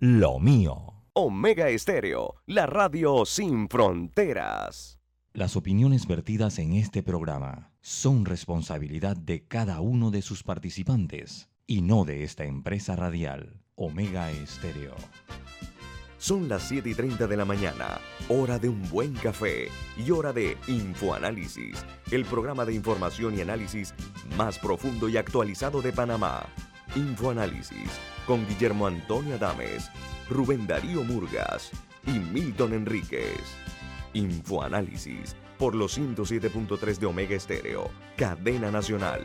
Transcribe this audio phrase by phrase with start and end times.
[0.00, 0.94] lo mío.
[1.12, 4.98] Omega Estéreo, la radio sin fronteras.
[5.34, 11.82] Las opiniones vertidas en este programa son responsabilidad de cada uno de sus participantes y
[11.82, 14.96] no de esta empresa radial, Omega Estéreo.
[16.16, 17.98] Son las 7 y 30 de la mañana,
[18.30, 23.94] hora de un buen café y hora de Infoanálisis, el programa de información y análisis
[24.38, 26.46] más profundo y actualizado de Panamá.
[26.96, 29.90] Infoanálisis con Guillermo Antonio Adames,
[30.28, 31.70] Rubén Darío Murgas
[32.06, 33.40] y Milton Enríquez.
[34.14, 39.22] Infoanálisis por los 107.3 de Omega Estéreo, cadena nacional.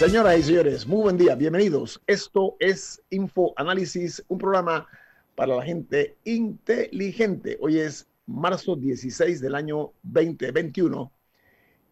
[0.00, 2.00] Señoras y señores, muy buen día, bienvenidos.
[2.06, 4.86] Esto es Info Análisis, un programa
[5.34, 7.58] para la gente inteligente.
[7.60, 11.12] Hoy es marzo 16 del año 2021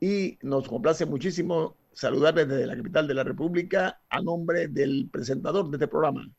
[0.00, 5.68] y nos complace muchísimo saludarles desde la capital de la República a nombre del presentador
[5.68, 6.30] de este programa.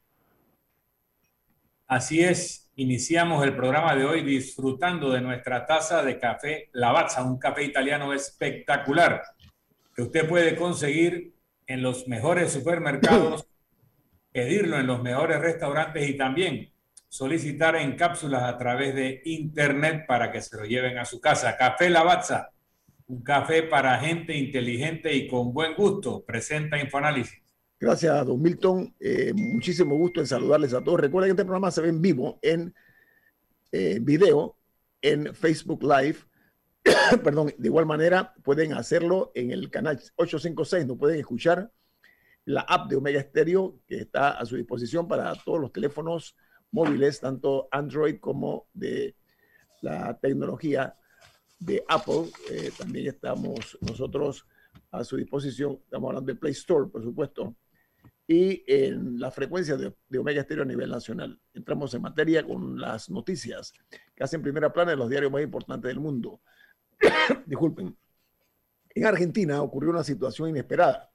[1.88, 7.40] Así es, iniciamos el programa de hoy disfrutando de nuestra taza de café Lavazza, un
[7.40, 9.23] café italiano espectacular
[9.95, 11.34] que usted puede conseguir
[11.66, 13.45] en los mejores supermercados,
[14.32, 16.72] pedirlo en los mejores restaurantes y también
[17.10, 21.58] solicitar en cápsulas a través de internet para que se lo lleven a su casa.
[21.58, 22.52] Café Lavazza,
[23.08, 26.24] un café para gente inteligente y con buen gusto.
[26.24, 27.42] Presenta Infoanálisis.
[27.78, 28.96] Gracias, don Milton.
[29.00, 31.02] Eh, muchísimo gusto en saludarles a todos.
[31.02, 32.74] Recuerden que este programa se ve en vivo, en
[33.73, 34.56] eh, video,
[35.02, 36.30] en Facebook Live
[37.23, 41.72] perdón, de igual manera pueden hacerlo en el canal 856, no pueden escuchar
[42.46, 46.36] la app de Omega Stereo que está a su disposición para todos los teléfonos
[46.72, 49.16] móviles, tanto Android como de
[49.81, 50.95] la tecnología
[51.59, 52.31] de Apple.
[52.52, 54.45] Eh, también estamos nosotros
[54.92, 57.55] a su disposición, estamos hablando del Play Store, por supuesto,
[58.27, 61.39] y en la frecuencia de, de, Omega Stereo a nivel nacional.
[61.54, 63.73] Entramos en materia con las noticias
[64.15, 66.42] que hacen primera plana de los diarios más importantes del mundo.
[67.45, 67.98] disculpen,
[68.89, 71.11] en Argentina ocurrió una situación inesperada.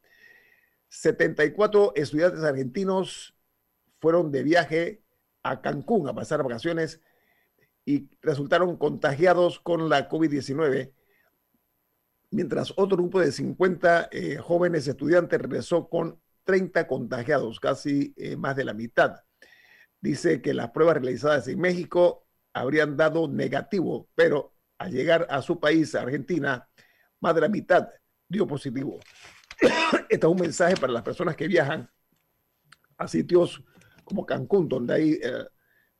[0.88, 3.36] 74 estudiantes argentinos
[4.00, 5.03] fueron de viaje
[5.44, 7.00] a Cancún a pasar vacaciones
[7.84, 10.92] y resultaron contagiados con la COVID-19,
[12.30, 18.56] mientras otro grupo de 50 eh, jóvenes estudiantes regresó con 30 contagiados, casi eh, más
[18.56, 19.16] de la mitad.
[20.00, 25.60] Dice que las pruebas realizadas en México habrían dado negativo, pero al llegar a su
[25.60, 26.68] país, Argentina,
[27.20, 27.88] más de la mitad
[28.28, 28.98] dio positivo.
[30.08, 31.90] este es un mensaje para las personas que viajan
[32.96, 33.62] a sitios
[34.04, 35.44] como Cancún, donde hay eh,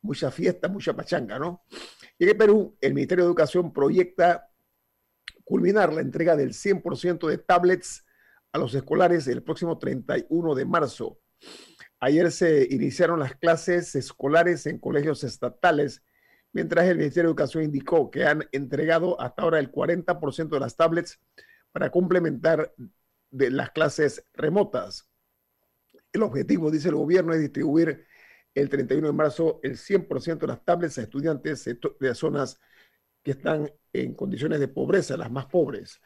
[0.01, 1.63] mucha fiesta, mucha pachanga, ¿no?
[2.17, 4.49] Y en Perú, el Ministerio de Educación proyecta
[5.43, 8.05] culminar la entrega del 100% de tablets
[8.51, 11.19] a los escolares el próximo 31 de marzo.
[11.99, 16.03] Ayer se iniciaron las clases escolares en colegios estatales
[16.55, 20.77] mientras el Ministerio de Educación indicó que han entregado hasta ahora el 40% de las
[20.77, 21.19] tablets
[21.73, 22.73] para complementar
[23.29, 25.09] de las clases remotas.
[26.15, 28.05] El objetivo, dice el gobierno, es distribuir
[28.53, 31.65] el 31 de marzo el 100% de las tablets a estudiantes
[31.99, 32.57] de zonas
[33.21, 35.99] que están en condiciones de pobreza, las más pobres.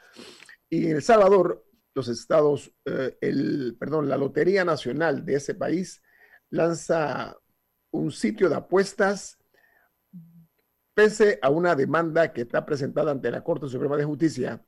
[0.68, 6.02] Y en El Salvador, los estados, eh, el, perdón, la Lotería Nacional de ese país
[6.50, 7.38] lanza
[7.92, 9.38] un sitio de apuestas
[10.96, 14.66] pese a una demanda que está presentada ante la Corte Suprema de Justicia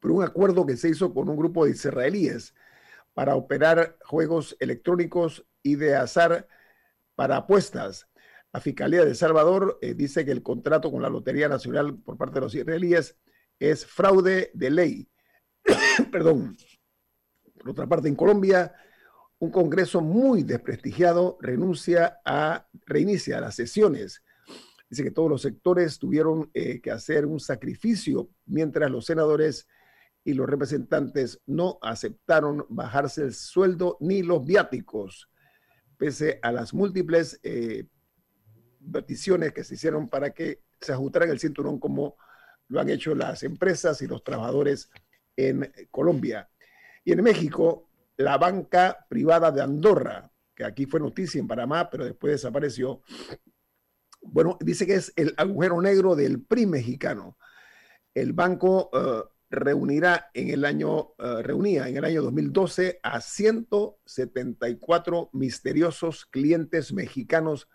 [0.00, 2.52] por un acuerdo que se hizo con un grupo de israelíes
[3.14, 6.46] para operar juegos electrónicos y de azar
[7.14, 8.08] para apuestas.
[8.52, 12.34] La Fiscalía de Salvador eh, dice que el contrato con la Lotería Nacional por parte
[12.34, 13.16] de los israelíes
[13.58, 15.08] es fraude de ley.
[16.12, 16.56] Perdón.
[17.58, 18.74] Por otra parte, en Colombia,
[19.38, 24.22] un Congreso muy desprestigiado renuncia a, reinicia las sesiones
[24.94, 29.66] Dice que todos los sectores tuvieron eh, que hacer un sacrificio mientras los senadores
[30.24, 35.30] y los representantes no aceptaron bajarse el sueldo ni los viáticos,
[35.98, 37.86] pese a las múltiples eh,
[38.90, 42.16] peticiones que se hicieron para que se ajustaran el cinturón como
[42.68, 44.90] lo han hecho las empresas y los trabajadores
[45.36, 46.48] en Colombia.
[47.04, 52.04] Y en México, la banca privada de Andorra, que aquí fue noticia en Panamá, pero
[52.04, 53.02] después desapareció,
[54.22, 57.36] bueno, dice que es el agujero negro del PRI mexicano.
[58.14, 65.30] El banco eh, reunirá en el año, uh, reunía en el año 2012 a 174
[65.32, 67.68] misteriosos clientes mexicanos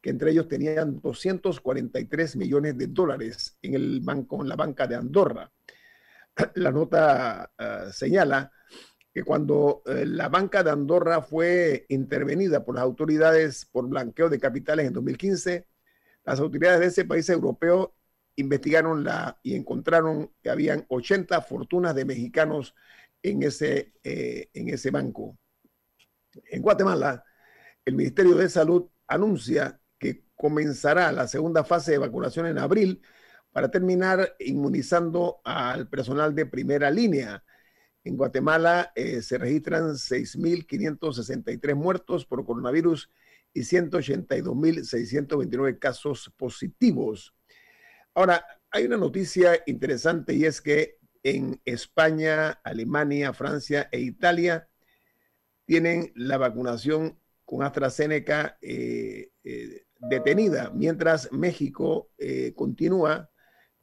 [0.00, 4.94] que entre ellos tenían 243 millones de dólares en, el banco, en la banca de
[4.94, 5.50] Andorra.
[6.54, 8.52] La nota uh, señala
[9.12, 14.38] que cuando uh, la banca de Andorra fue intervenida por las autoridades por blanqueo de
[14.38, 15.66] capitales en 2015,
[16.24, 17.97] las autoridades de ese país europeo
[18.40, 22.74] investigaron la, y encontraron que habían 80 fortunas de mexicanos
[23.22, 25.38] en ese, eh, en ese banco.
[26.50, 27.24] En Guatemala,
[27.84, 33.02] el Ministerio de Salud anuncia que comenzará la segunda fase de vacunación en abril
[33.52, 37.44] para terminar inmunizando al personal de primera línea.
[38.04, 43.10] En Guatemala eh, se registran 6.563 muertos por coronavirus
[43.52, 47.34] y 182.629 casos positivos.
[48.18, 54.68] Ahora, hay una noticia interesante y es que en España, Alemania, Francia e Italia
[55.64, 63.30] tienen la vacunación con AstraZeneca eh, eh, detenida, mientras México eh, continúa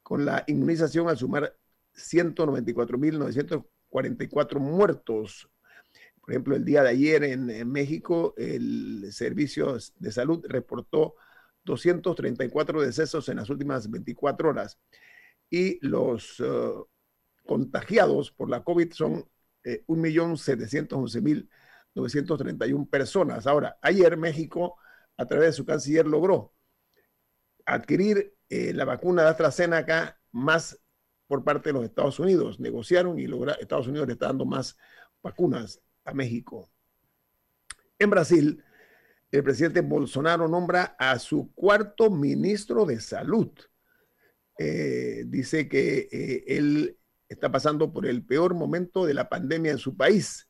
[0.04, 1.56] con la inmunización al sumar
[1.94, 5.50] 194.944 muertos.
[6.20, 11.16] Por ejemplo, el día de ayer en, en, México, el Servicio de Salud reportó
[11.66, 14.80] 234 decesos en las últimas 24 horas
[15.50, 16.88] y los uh,
[17.46, 19.28] contagiados por la COVID son
[19.64, 21.48] eh, 1.711.000
[21.96, 23.48] 931 personas.
[23.48, 24.78] Ahora, ayer México,
[25.18, 26.54] a través de su canciller, logró
[27.66, 30.80] adquirir eh, la vacuna de AstraZeneca más
[31.28, 32.60] por parte de los Estados Unidos.
[32.60, 34.78] Negociaron y logra, Estados Unidos le está dando más
[35.24, 36.70] vacunas a México.
[37.98, 38.64] En Brasil,
[39.32, 43.52] el presidente Bolsonaro nombra a su cuarto ministro de salud.
[44.58, 49.78] Eh, dice que eh, él está pasando por el peor momento de la pandemia en
[49.78, 50.50] su país.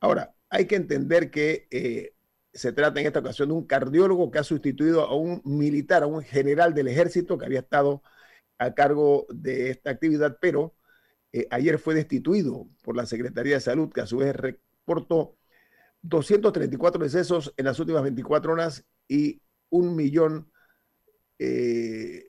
[0.00, 2.14] Ahora, hay que entender que eh,
[2.52, 6.06] se trata en esta ocasión de un cardiólogo que ha sustituido a un militar, a
[6.06, 8.02] un general del ejército que había estado
[8.58, 10.74] a cargo de esta actividad, pero
[11.50, 15.38] ayer fue destituido por la Secretaría de Salud, que a su vez reportó
[16.02, 20.50] 234 decesos en las últimas 24 horas y un millón,
[21.38, 22.28] eh,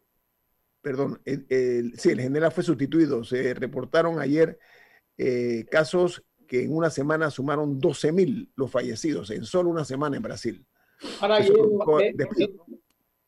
[0.81, 3.23] perdón, el, el, sí, el general fue sustituido.
[3.23, 4.59] Se reportaron ayer
[5.17, 10.17] eh, casos que en una semana sumaron 12 mil los fallecidos, en solo una semana
[10.17, 10.65] en Brasil.
[11.21, 11.53] Ahora, yo,
[12.01, 12.13] eh,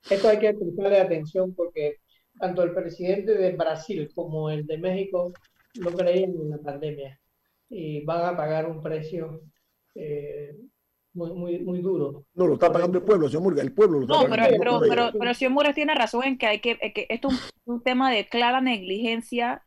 [0.10, 2.00] esto hay que prestarle atención porque
[2.38, 5.32] tanto el presidente de Brasil como el de México
[5.80, 7.20] no creían en la pandemia
[7.70, 9.42] y van a pagar un precio
[9.96, 10.56] eh,
[11.14, 12.26] muy, muy, muy duro.
[12.34, 14.58] No, lo está pagando el pueblo, señor Murga, el pueblo lo está no, pagando.
[14.58, 17.30] pero, pero, pero, pero, el señor Murga tiene razón en que, hay que, que esto
[17.30, 19.64] es un, un tema de clara negligencia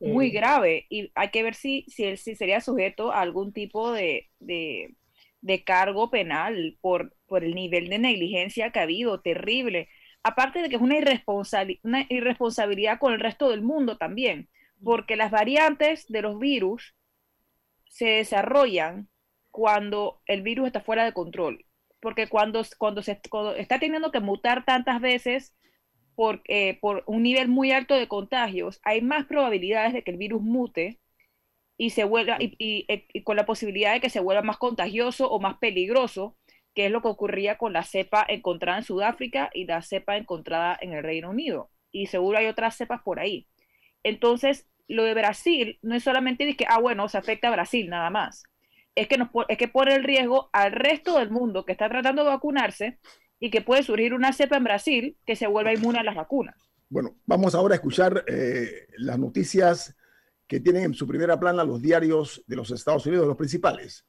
[0.00, 3.92] muy grave y hay que ver si, si él si sería sujeto a algún tipo
[3.92, 4.96] de, de,
[5.40, 9.88] de cargo penal por, por el nivel de negligencia que ha habido, terrible.
[10.22, 14.48] Aparte de que es una, irresponsabil una irresponsabilidad con el resto del mundo también,
[14.82, 16.94] porque las variantes de los virus
[17.88, 19.08] se desarrollan
[19.56, 21.64] cuando el virus está fuera de control.
[22.00, 23.18] Porque cuando, cuando, se,
[23.56, 25.56] está teniendo que mutar tantas veces,
[26.14, 30.18] por, eh, por, un nivel muy alto de contagios, hay más probabilidades de que el
[30.18, 31.00] virus mute
[31.78, 35.40] y se vuelva y, y, con la posibilidad de que se vuelva más contagioso o
[35.40, 36.36] más peligroso,
[36.74, 40.76] que es lo que ocurría con la cepa encontrada en Sudáfrica y la cepa encontrada
[40.82, 41.70] en el Reino Unido.
[41.92, 43.48] Y seguro hay otras cepas por ahí.
[44.02, 47.88] Entonces, lo de Brasil no es solamente de que, ah, bueno, se afecta a Brasil
[47.88, 48.44] nada más.
[48.96, 52.30] Es que, es que pone el riesgo al resto del mundo que está tratando de
[52.30, 52.98] vacunarse
[53.38, 56.56] y que puede surgir una cepa en Brasil que se vuelva inmune a las vacunas.
[56.88, 59.94] Bueno, vamos ahora a escuchar eh, las noticias
[60.46, 64.06] que tienen en su primera plana los diarios de los Estados Unidos, los principales.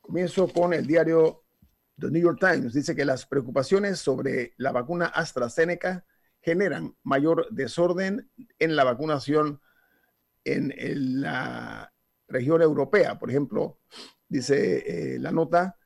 [0.00, 1.44] Comienzo con el diario
[1.98, 2.74] The New York Times.
[2.74, 6.04] Dice que las preocupaciones sobre la vacuna AstraZeneca
[6.40, 9.60] generan mayor desorden en la vacunación
[10.44, 11.92] en, en la
[12.28, 13.18] región europea.
[13.18, 13.78] Por ejemplo,
[14.28, 15.76] dice eh, la nota,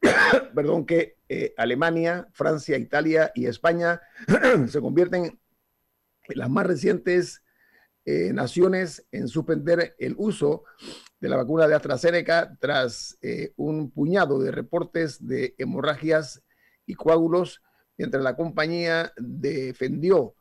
[0.54, 4.00] perdón, que eh, Alemania, Francia, Italia y España
[4.68, 7.42] se convierten en las más recientes
[8.04, 10.64] eh, naciones en suspender el uso
[11.20, 13.18] de la vacuna de AstraZeneca tras
[13.56, 16.42] un puñado de reportes de hemorragias
[16.86, 17.62] y coágulos,
[17.98, 20.34] mientras la compañía defendió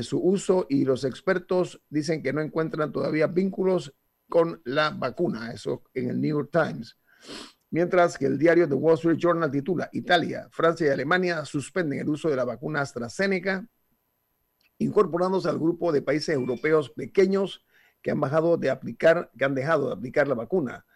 [0.00, 3.92] su uso y los expertos dicen que no encuentran todavía vínculos
[4.28, 6.96] con la vacuna, eso en el New York Times.
[7.70, 12.08] Mientras que el diario The Wall Street Journal titula Italia, Francia y Alemania suspenden el
[12.08, 13.66] uso de la vacuna AstraZeneca,
[14.78, 17.64] incorporándose al grupo de países europeos pequeños
[18.00, 20.86] que han bajado de aplicar, que han dejado de aplicar la vacuna.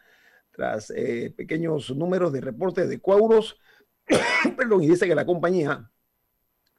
[0.51, 3.59] Tras eh, pequeños números de reportes de coauros,
[4.57, 5.91] perdón, y dice que la compañía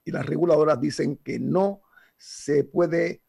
[0.06, 1.82] y las reguladoras dicen que no
[2.18, 3.24] se puede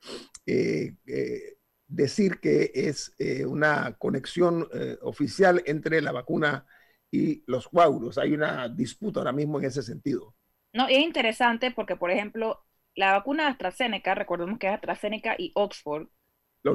[0.47, 1.54] eh, eh,
[1.95, 4.69] decir que es eh, una conexión
[5.03, 6.67] oficial entre la vacuna
[7.11, 8.19] y los coágulos.
[8.19, 10.35] Hay una disputa ahora mismo en ese sentido.
[10.73, 12.65] No, es interesante porque, por ejemplo,
[12.97, 16.09] la vacuna AstraZeneca, recordemos que es AstraZeneca y Oxford,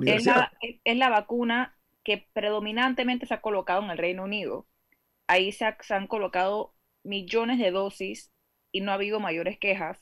[0.05, 0.25] es,
[0.97, 4.67] la, vacuna que predominantemente se ha colocado en el Reino Unido.
[5.27, 8.31] Ahí se, han colocado millones de dosis
[8.71, 9.99] y no ha habido mayores quejas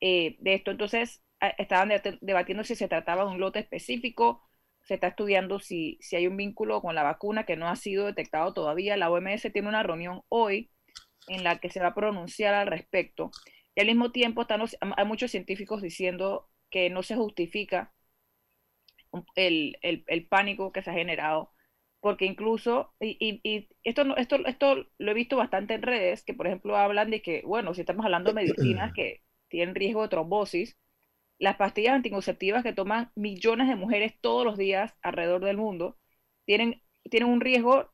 [0.00, 0.70] de esto.
[0.72, 1.22] Entonces,
[1.58, 4.42] estaban debatiendo si se trataba de un lote específico,
[4.82, 8.06] se está estudiando si, si hay un vínculo con la vacuna que no ha sido
[8.06, 8.96] detectado todavía.
[8.96, 10.70] La OMS tiene una reunión hoy
[11.28, 13.30] en la que se va a pronunciar al respecto.
[13.74, 17.92] Y al mismo tiempo están hay muchos científicos diciendo que no se justifica
[19.34, 21.52] el, pánico que se ha generado,
[22.00, 26.46] porque incluso, y, y, esto, esto, esto lo he visto bastante en redes, que por
[26.46, 30.78] ejemplo hablan de que, bueno, si estamos hablando de medicinas que tienen riesgo de trombosis,
[31.38, 35.98] las pastillas anticonceptivas que toman millones de mujeres todos los días alrededor del mundo
[36.44, 37.92] tienen, tienen un riesgo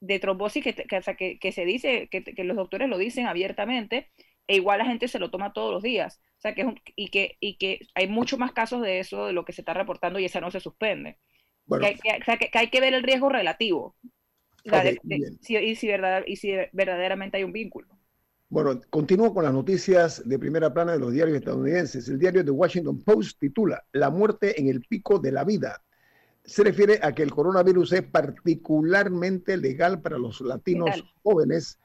[0.00, 0.74] de trombosis que,
[1.40, 4.10] que, se dice, que, los doctores lo dicen abiertamente,
[4.46, 6.20] e igual la gente se lo toma todos los días.
[6.38, 9.44] O sea, que y, que, y que hay muchos más casos de eso de lo
[9.44, 11.18] que se está reportando y esa no se suspende.
[11.66, 13.96] o sea, que, hay que ver el riesgo relativo.
[14.64, 17.97] y, si verdad, y si verdaderamente hay un vínculo.
[18.50, 22.08] Bueno, continúo con las noticias de primera plana de los diarios estadounidenses.
[22.08, 25.82] El diario The Washington Post titula La muerte en el pico de la vida.
[26.44, 31.78] Se refiere a que el coronavirus es particularmente legal para los latinos jóvenes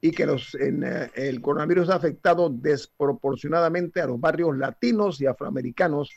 [0.00, 5.26] y que los, en, eh, el coronavirus ha afectado desproporcionadamente a los barrios latinos y
[5.26, 6.10] afroamericanos,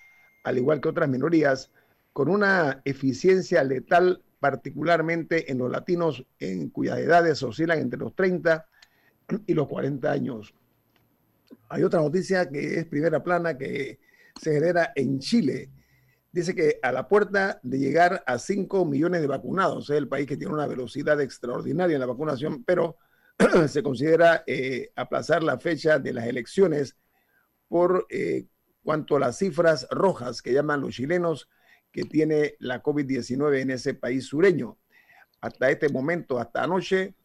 [0.45, 1.71] al igual que otras minorías,
[2.13, 8.65] con una eficiencia letal particularmente en los latinos en cuyas edades oscilan entre los 30
[8.65, 8.78] y
[9.47, 10.53] los 40 años.
[11.69, 13.99] Hay otra noticia que es primera plana que
[14.39, 15.69] se genera en Chile.
[16.31, 20.27] Dice que a la puerta de llegar a 5 millones de vacunados, es el país
[20.27, 22.97] que tiene una velocidad extraordinaria en la vacunación, pero
[23.67, 26.95] se considera eh, aplazar la fecha de las elecciones
[27.67, 28.45] por eh,
[28.83, 31.49] cuanto a las cifras rojas que llaman los chilenos
[31.91, 34.77] que tiene la COVID-19 en ese país sureño.
[35.41, 37.15] Hasta este momento, hasta anoche,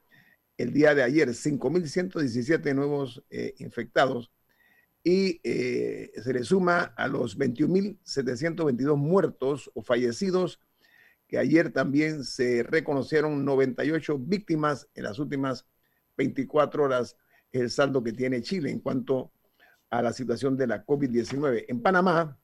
[0.58, 4.34] El día de ayer, 5.117 nuevos eh, infectados
[5.04, 10.60] y eh, se le suma a los 21.722 muertos o fallecidos,
[11.28, 15.66] que ayer también se reconocieron 98 víctimas en las últimas
[16.18, 17.18] 24 horas
[17.52, 19.34] el saldo que tiene Chile en cuanto
[19.90, 21.66] a la situación de la COVID-19.
[21.68, 22.40] En Panamá,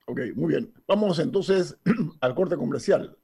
[0.08, 0.74] Ok, muy bien.
[0.88, 1.80] Vamos entonces
[2.22, 3.18] al corte comercial.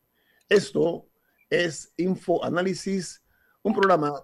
[0.48, 1.08] Esto
[1.50, 3.24] es Info Análisis,
[3.62, 4.24] un programa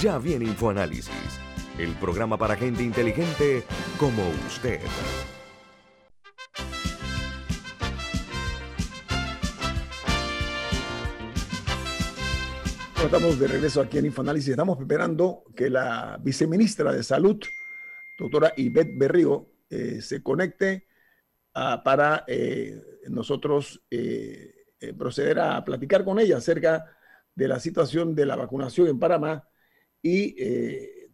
[0.00, 1.10] Ya viene InfoAnálisis,
[1.78, 3.64] el programa para gente inteligente
[3.98, 4.80] como usted.
[13.04, 14.50] Estamos de regreso aquí en InfoAnálisis.
[14.50, 17.40] Estamos esperando que la viceministra de Salud,
[18.18, 20.86] doctora Ivette Berrío, eh, se conecte
[21.54, 24.54] ah, para eh, nosotros eh,
[24.96, 26.96] proceder a platicar con ella acerca
[27.34, 29.48] de la situación de la vacunación en Panamá
[30.02, 30.34] y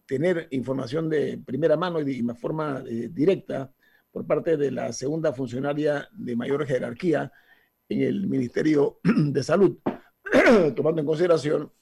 [0.07, 3.71] tener información de primera mano y de, forma directa
[4.11, 7.31] por parte de la segunda funcionaria de mayor jerarquía
[7.89, 9.79] en el Ministerio de Salud,
[10.75, 11.73] tomando en consideración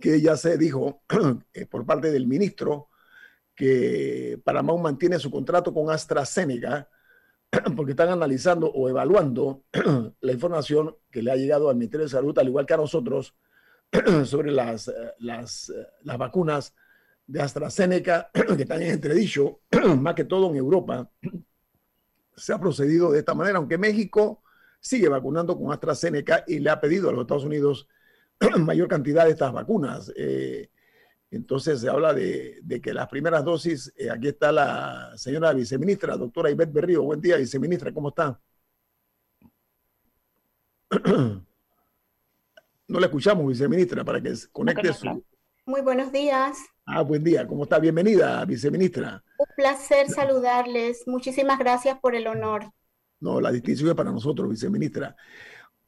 [0.00, 1.02] que ya se dijo
[1.52, 2.88] eh, por parte del ministro
[3.54, 6.88] que Panamá mantiene su contrato con AstraZeneca
[7.76, 9.64] porque están analizando o evaluando
[10.20, 13.34] la información que le ha llegado al Ministerio de Salud, al igual que a nosotros,
[14.24, 16.74] sobre las, las, las vacunas
[17.26, 19.60] de AstraZeneca que están en entredicho,
[19.98, 21.10] más que todo en Europa.
[22.36, 24.42] Se ha procedido de esta manera, aunque México
[24.80, 27.88] sigue vacunando con AstraZeneca y le ha pedido a los Estados Unidos
[28.58, 30.12] mayor cantidad de estas vacunas.
[30.16, 30.70] Eh,
[31.30, 36.50] entonces se habla de, que las primeras dosis, eh, aquí está la señora viceministra, doctora
[36.50, 37.02] Ivette Berrío.
[37.02, 38.40] Buen día, viceministra, ¿cómo está?
[42.86, 45.24] No le escuchamos, viceministra, para que conecte su...
[45.64, 46.58] Muy buenos días.
[46.84, 47.78] Ah, buen día, ¿cómo está?
[47.78, 49.24] Bienvenida, viceministra.
[49.38, 51.02] Un placer saludarles.
[51.06, 52.70] Muchísimas gracias por el honor.
[53.20, 55.16] No, la distinción es para nosotros, viceministra.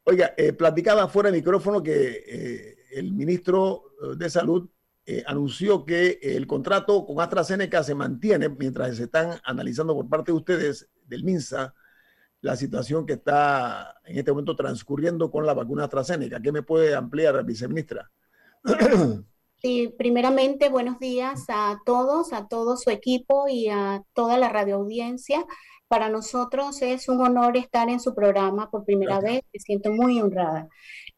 [0.05, 4.67] Oiga, eh, platicaba fuera de micrófono que eh, el ministro eh, de Salud
[5.05, 10.31] eh, anunció que el contrato con AstraZeneca se mantiene mientras se están analizando por parte
[10.31, 11.75] de ustedes del MINSA
[12.41, 16.41] la situación que está en este momento transcurriendo con la vacuna AstraZeneca.
[16.41, 18.11] ¿Qué me puede ampliar, viceministra?
[19.59, 25.43] Sí, primeramente, buenos días a todos, a todo su equipo y a toda la radioaudiencia.
[25.87, 30.21] Para nosotros es un honor estar en su programa por primera vez, me siento muy
[30.21, 30.69] honrada.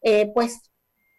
[0.01, 0.71] Eh, pues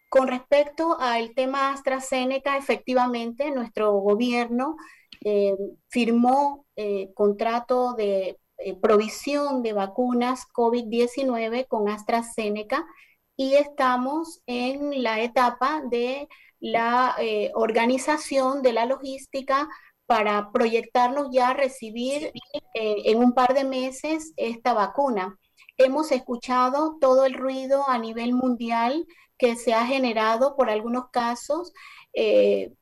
[0.09, 4.77] con respecto al tema AstraZeneca, efectivamente nuestro gobierno
[5.23, 5.55] eh,
[5.89, 8.40] firmó eh, contrato de
[8.81, 12.87] provisión de vacunas COVID-19 con AstraZeneca
[13.37, 16.29] y estamos en la etapa de
[16.61, 17.17] la
[17.55, 19.69] organización de la logística
[20.11, 22.33] para proyectarnos ya a recibir
[22.75, 25.39] eh, en un par de meses esta vacuna.
[25.77, 29.07] Hemos escuchado todo el ruido a nivel mundial
[29.39, 31.73] que se ha generado por algunos casos
[32.13, 32.73] eh,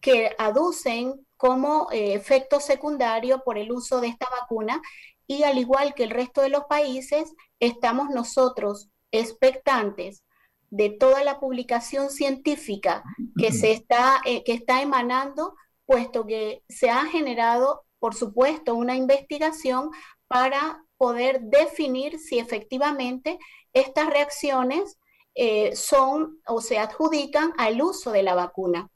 [0.00, 4.80] que aducen como eh, efecto secundario por el uso de esta vacuna
[5.28, 10.24] y al igual que el resto de los países, estamos nosotros expectantes
[10.70, 13.04] de toda la publicación científica
[13.36, 15.54] que se está, que está emanando
[15.88, 19.90] puesto que se ha generado, por supuesto, una investigación
[20.28, 23.38] para poder definir si efectivamente
[23.72, 24.98] estas reacciones
[25.34, 28.90] eh, son o se adjudican al uso de la vacuna.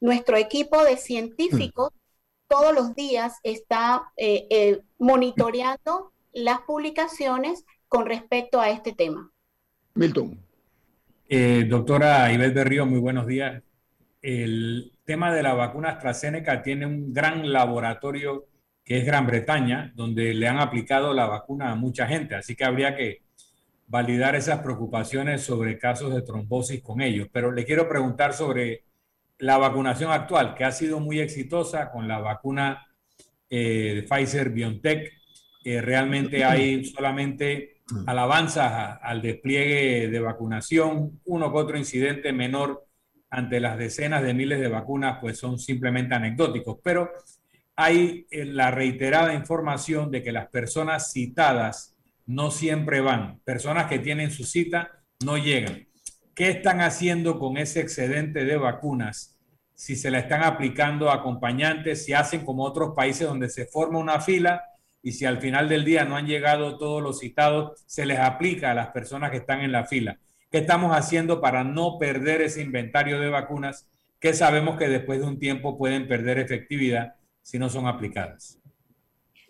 [0.00, 1.90] Nuestro equipo de científicos
[2.52, 9.32] todos los días está eh, eh, monitoreando las publicaciones con respecto a este tema.
[9.94, 10.38] Milton.
[11.30, 13.62] Eh, doctora Ivette Berrío, muy buenos días.
[14.20, 18.48] El tema de la vacuna AstraZeneca tiene un gran laboratorio
[18.84, 22.64] que es Gran Bretaña, donde le han aplicado la vacuna a mucha gente, así que
[22.64, 23.22] habría que
[23.86, 27.28] validar esas preocupaciones sobre casos de trombosis con ellos.
[27.32, 28.84] Pero le quiero preguntar sobre
[29.42, 32.86] la vacunación actual, que ha sido muy exitosa con la vacuna
[33.50, 35.12] eh, de Pfizer BioNTech.
[35.64, 42.86] Eh, realmente hay solamente alabanzas al despliegue de vacunación, uno que otro incidente menor
[43.30, 46.78] ante las decenas de miles de vacunas, pues son simplemente anecdóticos.
[46.82, 47.10] Pero
[47.74, 53.40] hay eh, la reiterada información de que las personas citadas no siempre van.
[53.40, 55.88] Personas que tienen su cita no llegan.
[56.32, 59.31] ¿Qué están haciendo con ese excedente de vacunas?
[59.82, 63.98] Si se la están aplicando a acompañantes, si hacen como otros países donde se forma
[63.98, 64.62] una fila
[65.02, 68.70] y si al final del día no han llegado todos los citados, se les aplica
[68.70, 70.20] a las personas que están en la fila.
[70.52, 73.88] ¿Qué estamos haciendo para no perder ese inventario de vacunas
[74.20, 78.60] que sabemos que después de un tiempo pueden perder efectividad si no son aplicadas?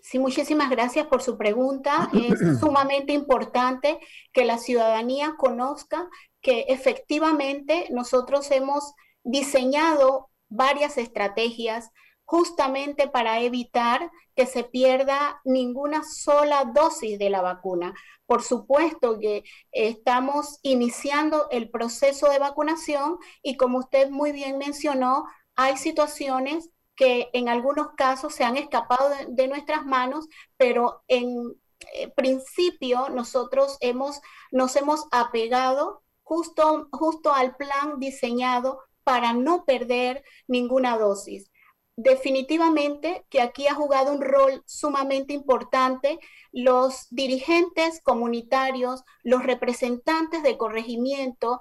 [0.00, 2.08] Sí, muchísimas gracias por su pregunta.
[2.14, 3.98] Es sumamente importante
[4.32, 6.08] que la ciudadanía conozca
[6.40, 11.90] que efectivamente nosotros hemos diseñado varias estrategias
[12.24, 17.94] justamente para evitar que se pierda ninguna sola dosis de la vacuna.
[18.26, 25.26] Por supuesto que estamos iniciando el proceso de vacunación y como usted muy bien mencionó,
[25.56, 31.54] hay situaciones que en algunos casos se han escapado de, nuestras manos, pero en
[31.94, 40.24] eh, principio nosotros hemos, nos hemos apegado justo, justo al plan diseñado para no perder
[40.46, 41.50] ninguna dosis.
[41.96, 46.18] Definitivamente que aquí ha jugado un rol sumamente importante
[46.52, 51.60] los dirigentes comunitarios, los representantes de corregimiento,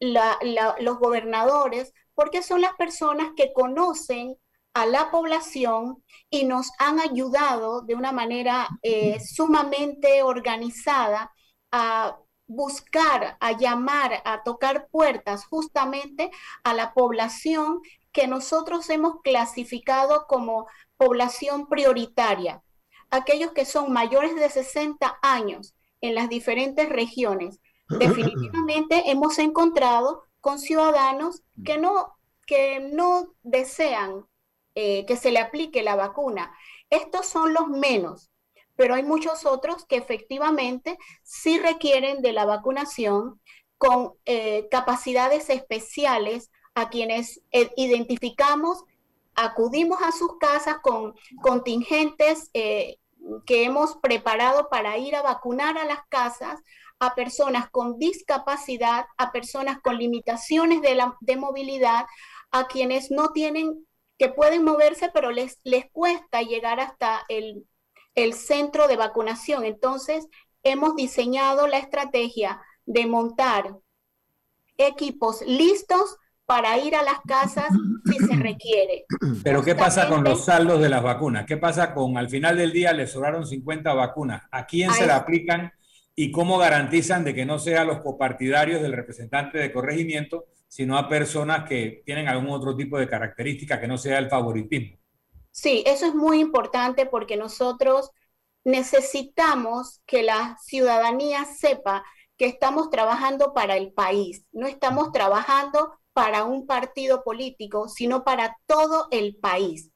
[0.00, 4.36] los gobernadores, porque son las personas que conocen
[4.74, 11.32] a la población y nos han ayudado de una manera eh, sumamente organizada
[11.72, 12.18] a
[12.48, 16.30] buscar, a llamar, a tocar puertas justamente
[16.64, 17.80] a la población
[18.10, 22.62] que nosotros hemos clasificado como población prioritaria,
[23.10, 27.60] aquellos que son mayores de 60 años en las diferentes regiones.
[27.88, 34.26] Definitivamente hemos encontrado con ciudadanos que no, que no desean
[34.74, 36.56] eh, que se le aplique la vacuna.
[36.88, 38.30] Estos son los menos,
[38.78, 43.40] pero hay muchos otros que efectivamente sí requieren de la vacunación
[43.76, 48.84] con eh, capacidades especiales a quienes eh, identificamos,
[49.34, 56.00] acudimos a sus casas con contingentes que hemos preparado para ir a vacunar a las
[56.08, 56.60] casas
[57.00, 62.06] a personas con discapacidad, a personas con limitaciones de, la, de movilidad,
[62.50, 63.86] a quienes no tienen
[64.18, 67.66] que pueden moverse, pero les, les cuesta llegar hasta el,
[68.34, 69.64] centro de vacunación.
[69.64, 70.28] Entonces,
[70.62, 73.76] hemos diseñado la estrategia de montar
[74.76, 77.68] equipos listos para ir a las casas
[78.06, 79.04] si se requiere.
[79.44, 81.44] Pero ¿qué pasa con los saldos de las vacunas?
[81.44, 84.42] ¿Qué pasa con al final del día le sobraron 50 vacunas?
[84.50, 85.72] ¿A quién se la aplican
[86.14, 91.08] y cómo garantizan de que no sean los copartidarios del representante de corregimiento, sino a
[91.08, 94.98] personas que tienen algún otro tipo de característica que no sea el favoritismo.
[95.50, 98.10] Sí, eso es muy importante porque nosotros
[98.64, 102.04] necesitamos que la ciudadanía sepa
[102.36, 108.56] que estamos trabajando para el país, no estamos trabajando para un partido político, sino para
[108.66, 109.90] todo el país.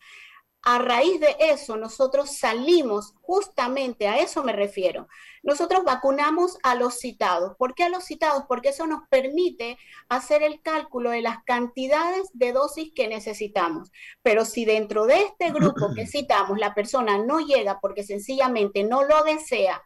[0.64, 5.08] A raíz de eso, nosotros salimos justamente, a eso me refiero.
[5.42, 7.56] Nosotros vacunamos a los citados.
[7.56, 8.44] ¿Por qué a los citados?
[8.46, 9.76] Porque eso nos permite
[10.08, 13.90] hacer el cálculo de las cantidades de dosis que necesitamos.
[14.22, 19.02] Pero si dentro de este grupo que citamos la persona no llega porque sencillamente no
[19.02, 19.82] lo desea,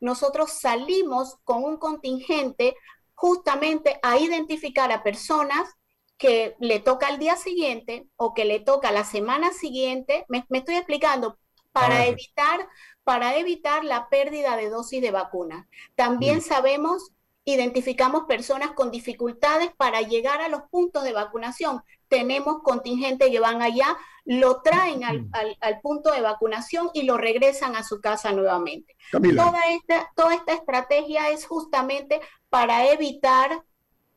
[0.00, 2.74] nosotros salimos con un contingente
[3.14, 5.76] justamente a identificar a personas
[6.18, 10.76] que le toca al día siguiente o que le toca la semana siguiente, me, estoy
[10.76, 11.38] explicando,
[11.72, 12.66] para evitar,
[13.04, 15.68] para evitar la pérdida de dosis de vacuna.
[15.94, 17.12] También sabemos,
[17.44, 21.82] identificamos personas con dificultades para llegar a los puntos de vacunación.
[22.08, 25.28] Tenemos contingentes que van allá, lo traen al,
[25.60, 28.96] al, punto de vacunación y lo regresan a su casa nuevamente.
[29.10, 33.62] Toda esta, toda esta estrategia es justamente para evitar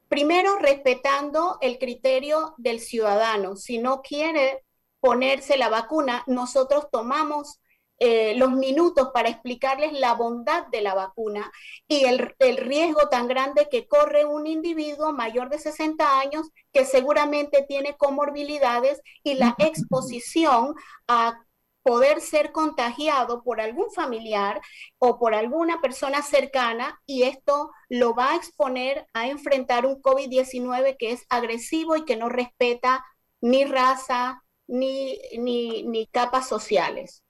[0.09, 3.55] Primero, respetando el criterio del ciudadano.
[3.55, 4.65] Si no quiere
[4.99, 7.59] ponerse la vacuna, nosotros tomamos
[7.99, 11.51] eh, los minutos para explicarles la bondad de la vacuna
[11.85, 16.85] y el, el, riesgo tan grande que corre un individuo mayor de 60 años que
[16.85, 20.75] seguramente tiene comorbilidades y la exposición
[21.09, 21.45] a
[21.83, 24.61] poder ser contagiado por algún familiar
[24.97, 30.97] o por alguna persona cercana y esto lo va a exponer a enfrentar un COVID-19
[30.97, 33.05] que es agresivo y que no respeta
[33.41, 37.23] ni raza ni, ni, ni capas sociales.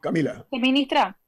[0.00, 0.46] Camila.
[0.50, 1.18] Ministra,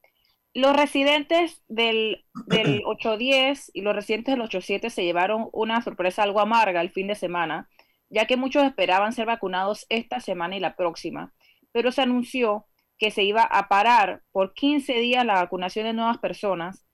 [0.52, 6.40] los residentes del, del 810 y los residentes del 87 se llevaron una sorpresa algo
[6.40, 7.68] amarga el fin de semana,
[8.10, 11.32] ya que muchos esperaban ser vacunados esta semana y la próxima,
[11.74, 12.66] pero se anunció
[12.98, 16.86] que se iba a parar por 15 días la vacunación de nuevas personas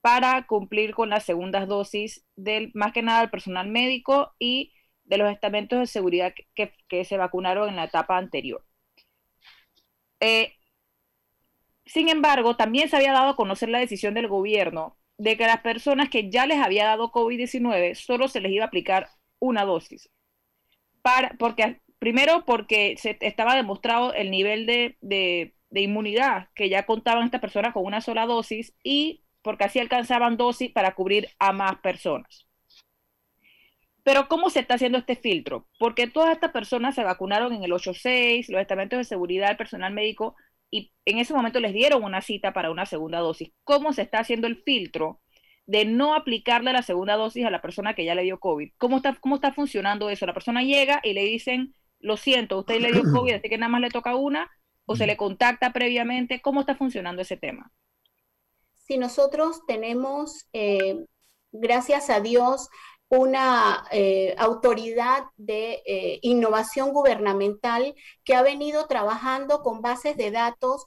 [0.00, 5.18] para cumplir con las segundas dosis del más que nada del personal médico y de
[5.18, 8.64] los estamentos de seguridad que, se vacunaron en la etapa anterior.
[10.18, 10.54] Eh,
[11.84, 15.48] sin embargo, también se había dado a conocer la decisión del gobierno de que a
[15.48, 19.08] las personas que ya les había dado COVID-19 solo se les iba a aplicar
[19.38, 20.10] una dosis.
[21.02, 27.24] Para, porque, primero, porque se estaba demostrado el nivel de, de, inmunidad que ya contaban
[27.24, 31.78] estas personas con una sola dosis y porque así alcanzaban dosis para cubrir a más
[31.80, 32.46] personas.
[34.04, 35.66] Pero ¿cómo se está haciendo este filtro?
[35.80, 39.92] Porque todas estas personas se vacunaron en el 8.6, los estamentos de seguridad, el personal
[39.92, 40.36] médico,
[40.70, 43.50] y en ese momento les dieron una cita para una segunda dosis.
[43.64, 45.20] ¿Cómo se está haciendo el filtro
[45.66, 48.74] de no aplicarle la segunda dosis a la persona que ya le dio COVID?
[48.78, 50.24] ¿Cómo está, cómo está funcionando eso?
[50.24, 51.74] La persona llega y le dicen,
[52.06, 54.48] lo siento, usted le dio COVID, así que nada más le toca una,
[54.86, 56.40] o se le contacta previamente.
[56.40, 57.72] ¿Cómo está funcionando ese tema?
[58.74, 61.04] Si nosotros tenemos, eh,
[61.50, 62.68] gracias a Dios,
[63.08, 70.86] una eh, autoridad de eh, innovación gubernamental que ha venido trabajando con bases de datos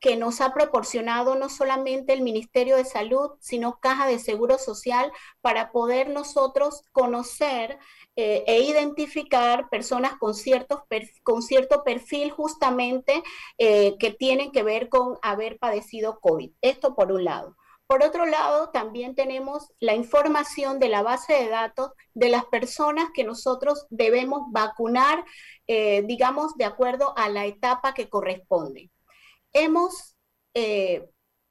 [0.00, 5.12] que nos ha proporcionado no solamente el Ministerio de Salud, sino Caja de Seguro Social,
[5.40, 7.78] para poder nosotros conocer
[8.16, 10.80] eh, e identificar personas con, ciertos
[11.22, 13.22] con cierto perfil justamente
[13.58, 16.52] que tienen que ver con haber padecido COVID.
[16.60, 17.56] Esto por un lado.
[17.86, 23.10] Por otro lado, también tenemos la información de la base de datos de las personas
[23.14, 25.24] que nosotros debemos vacunar,
[25.68, 28.90] eh, digamos, de acuerdo a la etapa que corresponde.
[29.58, 30.18] Hemos,
[30.52, 31.08] eh,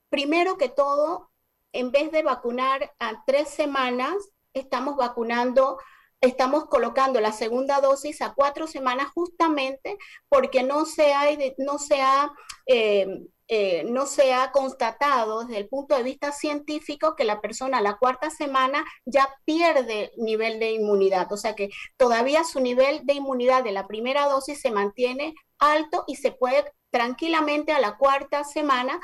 [0.09, 1.31] primero que todo,
[1.73, 4.13] en vez de vacunar a tres semanas,
[4.53, 5.79] estamos vacunando
[6.21, 9.97] estamos colocando la segunda dosis a cuatro semanas justamente
[10.29, 11.23] porque no se ha,
[11.57, 12.31] no se ha
[12.67, 13.07] eh,
[13.47, 17.81] eh, no se ha constatado desde el punto de vista científico que la persona a
[17.81, 23.13] la cuarta semana ya pierde nivel de inmunidad, o sea que todavía su nivel de
[23.13, 26.65] inmunidad de la primera dosis se mantiene alto y se puede
[26.95, 29.01] tranquilamente a la cuarta semana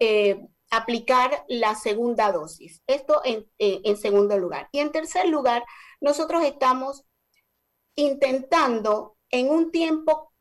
[0.00, 2.82] eh, aplicar la segunda dosis.
[2.88, 4.68] Esto en segundo lugar.
[4.72, 5.64] Y en tercer lugar,
[6.00, 7.04] nosotros estamos
[7.94, 10.32] intentando en un tiempo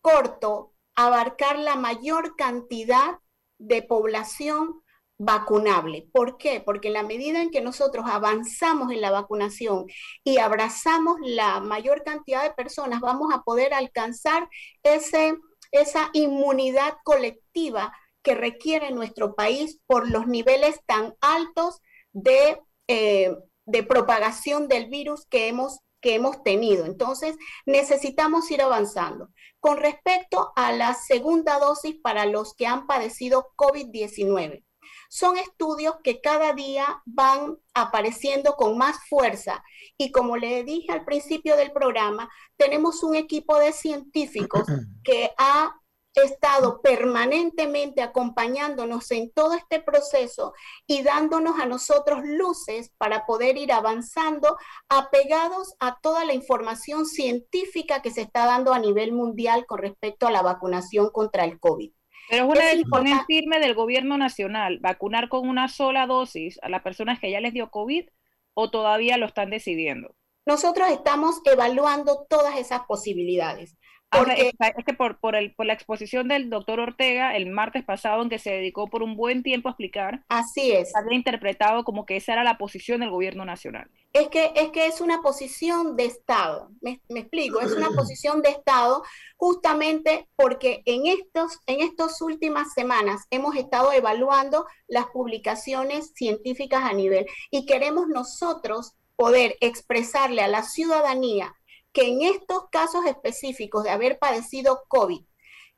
[0.00, 3.18] corto abarcar la mayor cantidad
[3.58, 4.82] de población
[5.18, 6.08] vacunable.
[6.12, 6.60] ¿Por qué?
[6.60, 9.86] Porque en la medida en que nosotros avanzamos en la vacunación
[10.24, 14.48] y abrazamos la mayor cantidad de personas, vamos a poder alcanzar
[14.82, 15.36] ese,
[15.72, 21.80] esa inmunidad colectiva que requiere nuestro país por los niveles tan altos
[22.12, 23.34] de, eh,
[23.66, 26.84] de propagación del virus que hemos que hemos tenido.
[26.84, 29.28] Entonces, necesitamos ir avanzando.
[29.60, 34.64] Con respecto a la segunda dosis para los que han padecido COVID-19,
[35.12, 39.62] son estudios que cada día van apareciendo con más fuerza
[39.98, 44.62] y como le dije al principio del programa, tenemos un equipo de científicos
[45.04, 45.76] que ha
[46.14, 50.54] estado permanentemente acompañándonos en todo este proceso
[50.86, 54.56] y dándonos a nosotros luces para poder ir avanzando
[54.88, 60.26] apegados a toda la información científica que se está dando a nivel mundial con respecto
[60.26, 61.92] a la vacunación contra el COVID.
[62.32, 66.80] Pero es una decisión firme del gobierno nacional, vacunar con una sola dosis a las
[66.80, 68.08] personas que ya les dio COVID
[68.54, 70.16] o todavía lo están decidiendo.
[70.46, 73.76] Nosotros estamos evaluando todas esas posibilidades.
[74.12, 74.52] Porque...
[74.76, 78.28] es que por, por, el, por la exposición del doctor Ortega el martes pasado, en
[78.28, 80.94] que se dedicó por un buen tiempo a explicar, así es.
[80.94, 83.90] Había interpretado como que esa era la posición del gobierno nacional.
[84.12, 88.42] Es que es, que es una posición de Estado, me, me explico, es una posición
[88.42, 89.02] de Estado
[89.36, 96.92] justamente porque en, estos, en estas últimas semanas hemos estado evaluando las publicaciones científicas a
[96.92, 101.54] nivel y queremos nosotros poder expresarle a la ciudadanía
[101.92, 105.24] que en estos casos específicos de haber padecido COVID,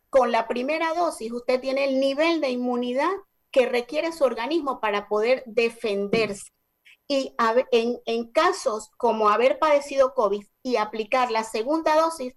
[0.09, 3.11] con la primera dosis usted tiene el nivel de inmunidad
[3.51, 6.49] que requiere su organismo para poder defenderse.
[7.07, 7.37] Y
[7.71, 12.33] en, en casos como haber padecido COVID y aplicar la segunda dosis,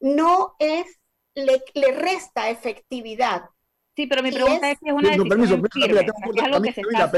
[0.00, 1.00] no es,
[1.34, 3.48] le, le resta efectividad.
[3.96, 6.72] Sí, pero mi pregunta es, si es una decisión no, permiso, firme, es algo que
[6.72, 7.10] se está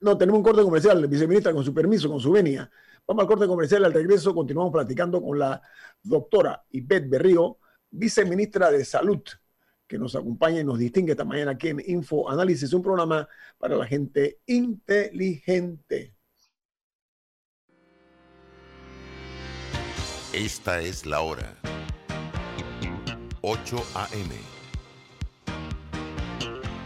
[0.00, 2.70] No, tenemos un corte comercial, viceministra, con su permiso, con su venia.
[3.06, 5.60] Vamos al corte comercial, al regreso continuamos platicando con la
[6.02, 7.58] doctora Ivette Berrío,
[7.90, 9.20] viceministra de Salud,
[9.86, 13.76] que nos acompaña y nos distingue esta mañana aquí en Info Análisis, un programa para
[13.76, 16.14] la gente inteligente.
[20.32, 21.54] Esta es la hora.
[23.42, 24.55] 8 a.m.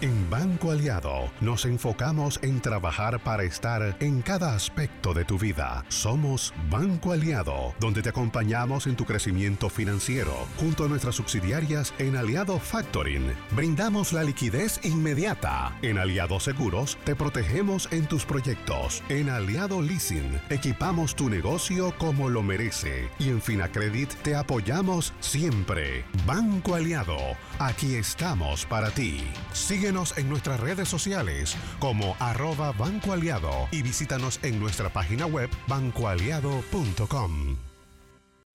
[0.00, 5.84] En Banco Aliado nos enfocamos en trabajar para estar en cada aspecto de tu vida.
[5.88, 12.16] Somos Banco Aliado, donde te acompañamos en tu crecimiento financiero, junto a nuestras subsidiarias en
[12.16, 13.32] Aliado Factoring.
[13.56, 15.76] Brindamos la liquidez inmediata.
[15.82, 19.02] En Aliado Seguros te protegemos en tus proyectos.
[19.08, 23.08] En Aliado Leasing equipamos tu negocio como lo merece.
[23.18, 26.04] Y en Finacredit te apoyamos siempre.
[26.24, 27.18] Banco Aliado,
[27.58, 29.24] aquí estamos para ti.
[29.52, 35.48] Sigue En nuestras redes sociales como arroba Banco Aliado y visítanos en nuestra página web
[35.66, 37.56] bancoaliado.com.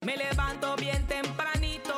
[0.02, 1.93] Me levanto bien tempranito,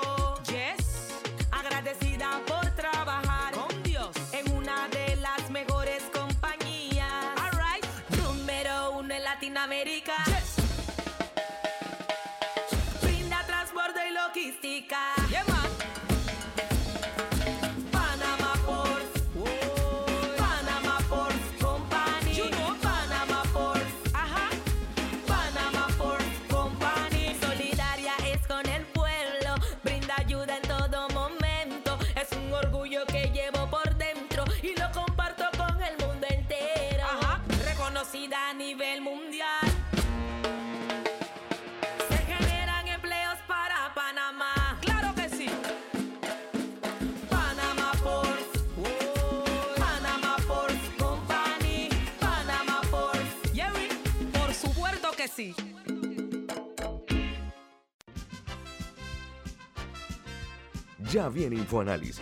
[61.17, 62.21] Ya viene InfoAnálisis,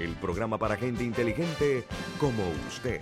[0.00, 1.84] el programa para gente inteligente
[2.18, 3.00] como usted.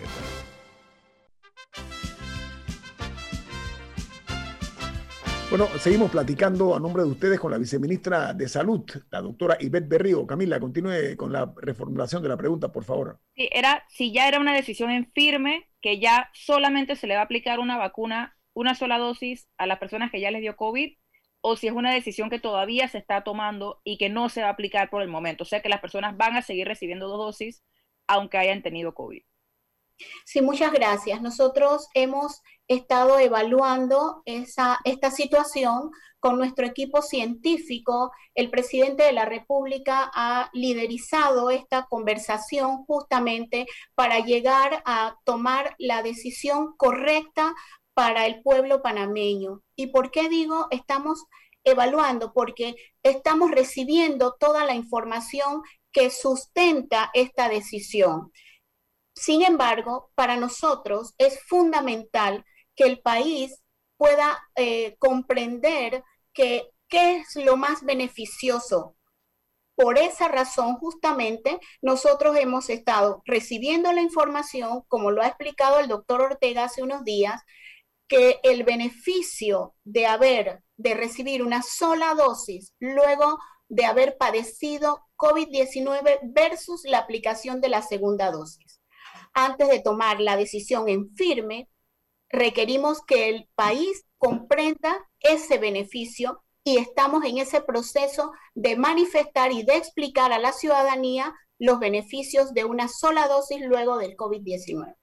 [5.49, 9.89] Bueno, seguimos platicando a nombre de ustedes con la viceministra de Salud, la doctora Ivette
[9.89, 10.27] Berrío.
[10.27, 13.19] Camila, continúe con la reformulación de la pregunta, por favor.
[13.35, 17.23] Sí, era, si ya era una decisión en firme, que ya solamente se le va
[17.23, 20.97] a aplicar una vacuna una sola dosis a las personas que ya les dio COVID
[21.47, 24.49] o si es una decisión que todavía se está tomando y que no se va
[24.49, 25.45] a aplicar por el momento.
[25.45, 27.63] O sea que las personas van a seguir recibiendo dos dosis
[28.07, 29.23] aunque hayan tenido COVID.
[30.25, 31.21] Sí, muchas gracias.
[31.21, 38.11] Nosotros hemos estado evaluando esta situación con nuestro equipo científico.
[38.35, 46.03] El presidente de la República ha liderizado esta conversación justamente para llegar a tomar la
[46.03, 47.53] decisión correcta
[47.93, 49.61] para el pueblo panameño.
[49.77, 51.25] ¿Y por qué digo estamos
[51.65, 52.33] evaluando?
[52.33, 58.33] Porque estamos recibiendo toda la información que sustenta esta decisión.
[59.15, 63.63] Sin embargo, para nosotros es fundamental que el país
[63.97, 68.97] pueda eh, comprender que qué es lo más beneficioso.
[69.75, 75.89] Por esa razón, justamente, nosotros hemos estado recibiendo la información, como lo ha explicado el
[75.89, 77.43] doctor Ortega hace unos días,
[78.15, 83.39] que el beneficio de haber, de recibir una sola dosis luego
[83.69, 88.81] de haber padecido COVID-19 versus la aplicación de la segunda dosis.
[89.33, 91.69] Antes de tomar la decisión en firme,
[92.29, 99.65] requerimos que el país comprenda ese beneficio y estamos en ese proceso de manifestar y
[99.65, 104.95] de explicar a la ciudadanía los beneficios de una sola dosis luego del COVID-19.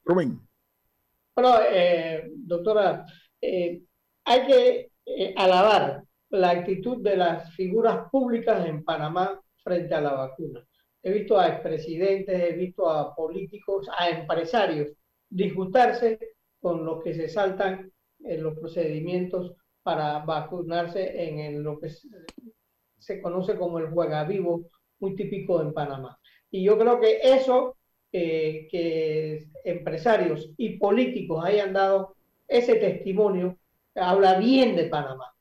[1.36, 3.06] Bueno, eh, doctora,
[3.42, 3.82] eh,
[4.26, 10.14] hay que eh, alabar la actitud de las figuras públicas en Panamá frente a la
[10.14, 10.66] vacuna.
[11.04, 14.90] he visto a expresidentes, he visto a políticos, a empresarios
[15.30, 16.20] disgustarse
[16.60, 19.54] con los que se saltan en los procedimientos
[19.84, 21.90] para vacunarse en lo que
[23.00, 24.70] se conoce como el juega vivo,
[25.00, 26.20] muy típico en Panamá.
[26.52, 27.78] Y yo creo que eso,
[28.12, 32.16] eh, que empresarios y políticos hayan dado
[32.48, 33.58] ese testimonio,
[33.96, 35.34] habla bien de Panamá,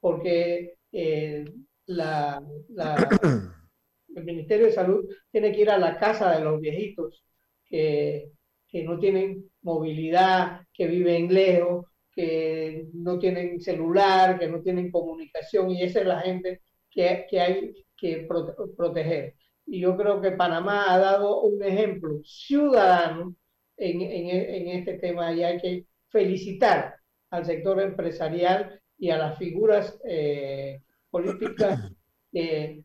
[0.00, 1.44] porque eh,
[1.86, 2.42] la,
[4.14, 7.24] el Ministerio de Salud tiene que ir a la casa de los viejitos
[7.64, 8.32] que,
[8.68, 15.70] que no tienen movilidad, que viven lejos, que no tienen celular, que no tienen comunicación,
[15.70, 18.28] y esa es la gente que, que hay que
[18.76, 19.34] proteger.
[19.70, 23.36] Y yo creo que Panamá ha dado un ejemplo ciudadano
[23.76, 26.96] en, en, en este tema y hay que felicitar
[27.30, 31.92] al sector empresarial y a las figuras eh, políticas
[32.32, 32.82] que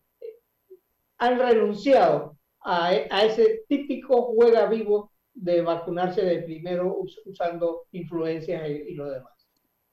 [1.17, 8.93] han renunciado a, a, ese típico juega vivo de vacunarse de primero usando influencias y,
[8.93, 9.33] lo demás.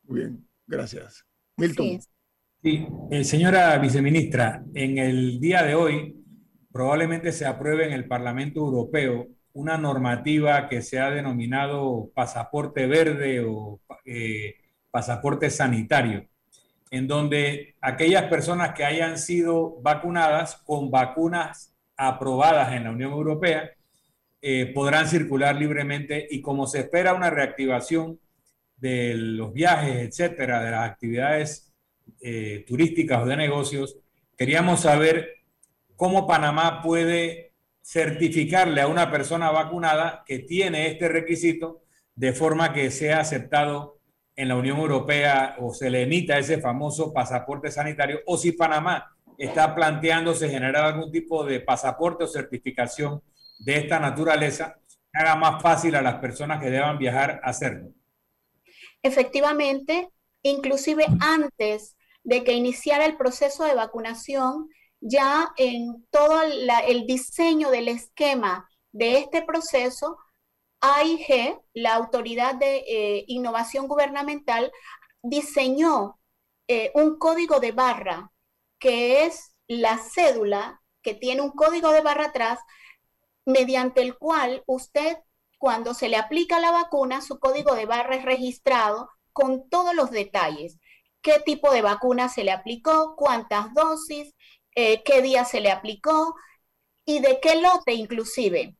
[0.04, 1.24] Muy bien, gracias.
[1.56, 2.00] Milton.
[2.62, 6.19] Sí, eh, señora viceministra, en el día de hoy
[6.72, 13.44] probablemente se apruebe en el Parlamento Europeo una normativa que se ha denominado pasaporte verde
[13.46, 14.54] o eh,
[14.90, 16.26] pasaporte sanitario,
[16.90, 23.70] en donde aquellas personas que hayan sido vacunadas con vacunas aprobadas en la Unión Europea
[24.42, 28.18] eh, podrán circular libremente y como se espera una reactivación
[28.76, 31.70] de los viajes, etcétera, de las actividades
[32.22, 33.98] eh, turísticas o de negocios,
[34.38, 35.39] queríamos saber
[36.00, 41.82] cómo Panamá puede certificarle a una persona vacunada que tiene este requisito
[42.14, 43.98] de forma que sea aceptado
[44.34, 49.14] en la Unión Europea o se le emita ese famoso pasaporte sanitario o si Panamá
[49.36, 53.22] está planteándose generar algún tipo de pasaporte o certificación
[53.58, 54.78] de esta naturaleza
[55.12, 57.90] haga más fácil a las personas que deban viajar hacerlo.
[59.02, 60.08] Efectivamente,
[60.40, 64.70] inclusive antes de que iniciara el proceso de vacunación,
[65.00, 70.18] ya en todo el diseño del esquema de este proceso,
[70.80, 74.72] AIG, la Autoridad de eh, Innovación Gubernamental,
[75.22, 76.18] diseñó
[76.68, 78.32] eh, un código de barra,
[78.78, 82.58] que es la cédula que tiene un código de barra atrás,
[83.46, 85.18] mediante el cual usted,
[85.58, 90.10] cuando se le aplica la vacuna, su código de barra es registrado con todos los
[90.10, 90.78] detalles.
[91.22, 93.14] ¿Qué tipo de vacuna se le aplicó?
[93.16, 94.34] ¿Cuántas dosis?
[94.74, 96.34] Eh, ¿Qué día se le aplicó?
[97.04, 98.76] ¿Y de qué lote inclusive?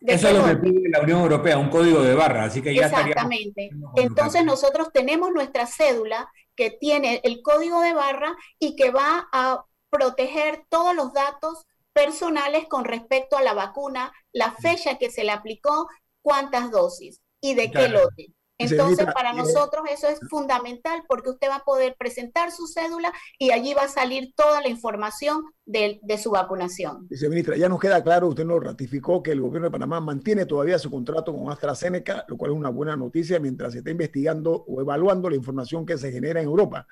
[0.00, 2.86] Eso es lo que pide la Unión Europea, un código de barra, así que ya
[2.86, 3.70] Exactamente.
[3.96, 9.64] Entonces nosotros tenemos nuestra cédula que tiene el código de barra y que va a
[9.90, 15.32] proteger todos los datos personales con respecto a la vacuna, la fecha que se le
[15.32, 15.88] aplicó,
[16.22, 18.35] cuántas dosis y de qué lote.
[18.58, 23.50] Entonces, para nosotros eso es fundamental porque usted va a poder presentar su cédula y
[23.50, 27.06] allí va a salir toda la información de, su vacunación.
[27.08, 30.78] Viceministra, ya nos queda claro, usted nos ratificó que el gobierno de Panamá mantiene todavía
[30.78, 34.80] su contrato con AstraZeneca, lo cual es una buena noticia mientras se está investigando o
[34.80, 36.86] evaluando la información que se genera en Europa.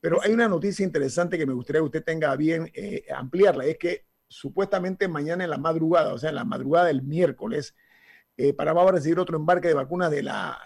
[0.00, 3.76] Pero hay una noticia interesante que me gustaría que usted tenga bien eh, ampliarla, es
[3.76, 7.74] que supuestamente mañana en la madrugada, o sea, en la madrugada del miércoles,
[8.38, 10.58] eh, Panamá va a recibir otro embarque de vacunas de la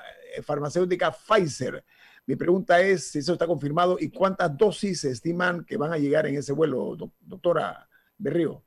[0.42, 1.84] farmacéutica Pfizer.
[2.26, 5.98] Mi pregunta es si eso está confirmado y cuántas dosis se estiman que van a
[5.98, 8.64] llegar en ese vuelo, doctora Berrío.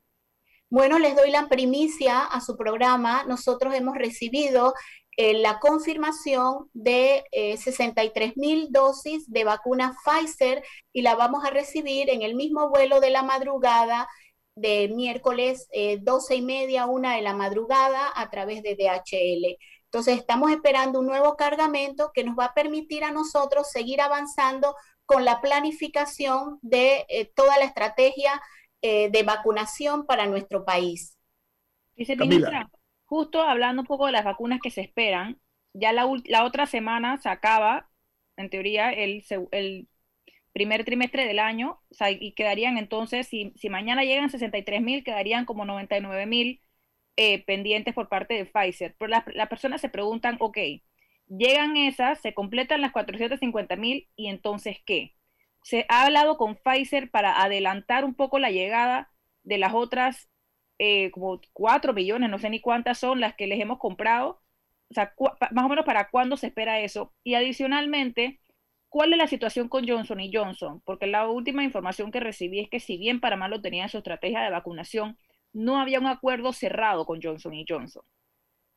[0.70, 3.24] Bueno, les doy la primicia a su programa.
[3.24, 4.74] Nosotros hemos recibido
[5.16, 10.62] eh, la confirmación de 63 mil dosis de vacuna Pfizer
[10.92, 14.08] y la vamos a recibir en el mismo vuelo de la madrugada
[14.54, 15.68] de miércoles
[16.00, 19.56] 12 y media, una de la madrugada a través de DHL.
[19.90, 24.74] Entonces estamos esperando un nuevo cargamento que nos va a permitir a nosotros seguir avanzando
[25.06, 28.40] con la planificación de eh, toda la estrategia
[28.82, 31.16] eh, de vacunación para nuestro país.
[31.96, 32.70] Viceministra,
[33.06, 35.40] justo hablando un poco de las vacunas que se esperan,
[35.72, 37.88] ya la, la otra semana se acaba,
[38.36, 39.88] en teoría, el, el
[40.52, 41.80] primer trimestre del año,
[42.20, 46.60] y quedarían entonces, si, si mañana llegan 63 mil, quedarían como 99 mil
[47.20, 48.94] eh, pendientes por parte de Pfizer.
[48.96, 50.56] Pero las la personas se preguntan, ok,
[51.26, 55.16] llegan esas, se completan las 450 mil y entonces ¿qué?
[55.62, 59.10] Se ha hablado con Pfizer para adelantar un poco la llegada
[59.42, 60.30] de las otras
[60.78, 64.40] eh, como 4 millones, no sé ni cuántas son las que les hemos comprado.
[64.90, 65.12] O sea,
[65.50, 67.12] más o menos para cuándo se espera eso.
[67.24, 68.40] Y adicionalmente,
[68.88, 70.82] ¿cuál es la situación con Johnson y Johnson?
[70.84, 73.98] Porque la última información que recibí es que si bien Panamá lo tenía en su
[73.98, 75.18] estrategia de vacunación,
[75.52, 78.02] no había un acuerdo cerrado con Johnson y Johnson.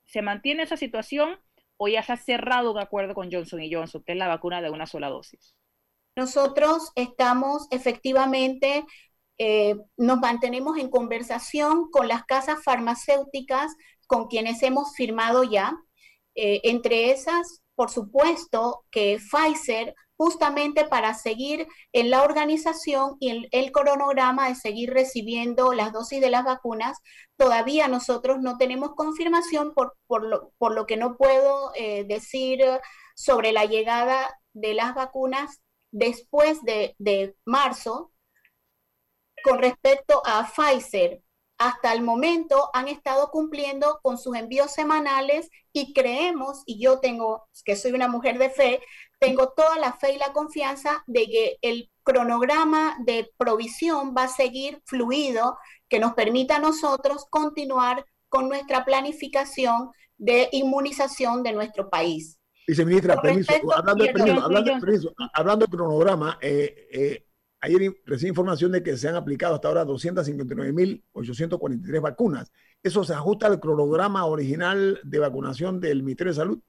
[0.05, 1.39] ¿Se mantiene esa situación
[1.77, 4.61] o ya se ha cerrado un acuerdo con Johnson y Johnson, que es la vacuna
[4.61, 5.55] de una sola dosis?
[6.15, 8.85] Nosotros estamos efectivamente,
[9.37, 13.75] eh, nos mantenemos en conversación con las casas farmacéuticas
[14.07, 15.73] con quienes hemos firmado ya.
[16.35, 23.71] Eh, entre esas, por supuesto, que Pfizer justamente para seguir en la organización y el,
[23.71, 26.99] cronograma de seguir recibiendo las dosis de las vacunas.
[27.37, 32.59] Todavía nosotros no tenemos confirmación por, por, lo, que no puedo eh, decir
[33.15, 38.11] sobre la llegada de las vacunas después de, de marzo
[39.43, 41.23] con respecto a Pfizer
[41.57, 47.47] hasta el momento han estado cumpliendo con sus envíos semanales y creemos, y yo tengo,
[47.65, 48.81] que soy una mujer de fe,
[49.21, 54.27] tengo toda la fe y la confianza de que el cronograma de provisión va a
[54.27, 55.57] seguir fluido,
[55.87, 62.39] que nos permita a nosotros continuar con nuestra planificación de inmunización de nuestro país.
[62.67, 67.25] Viceministra, permiso, hablando, de, permiso, hablando, de cronograma, eh, eh,
[67.63, 72.51] Ayer recibí información de que se han aplicado hasta ahora 259.843 vacunas.
[72.81, 76.59] ¿Eso se ajusta al cronograma original de vacunación del Ministerio de Salud?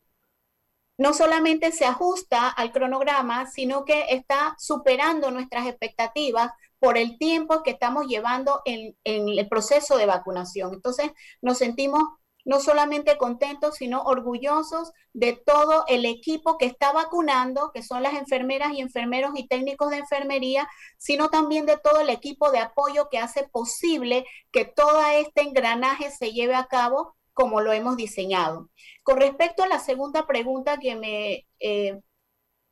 [0.99, 7.63] No solamente se ajusta al cronograma, sino que está superando nuestras expectativas por el tiempo
[7.63, 10.75] que estamos llevando en, el proceso de vacunación.
[10.75, 12.03] Entonces, nos sentimos
[12.45, 18.15] no solamente contentos, sino orgullosos de todo el equipo que está vacunando, que son las
[18.15, 20.69] enfermeras y enfermeros y técnicos de enfermería,
[20.99, 26.11] sino también de todo el equipo de apoyo que hace posible que todo este engranaje
[26.11, 28.71] se lleve a cabo como lo hemos diseñado.
[29.03, 32.01] Con respecto a la segunda pregunta que me eh,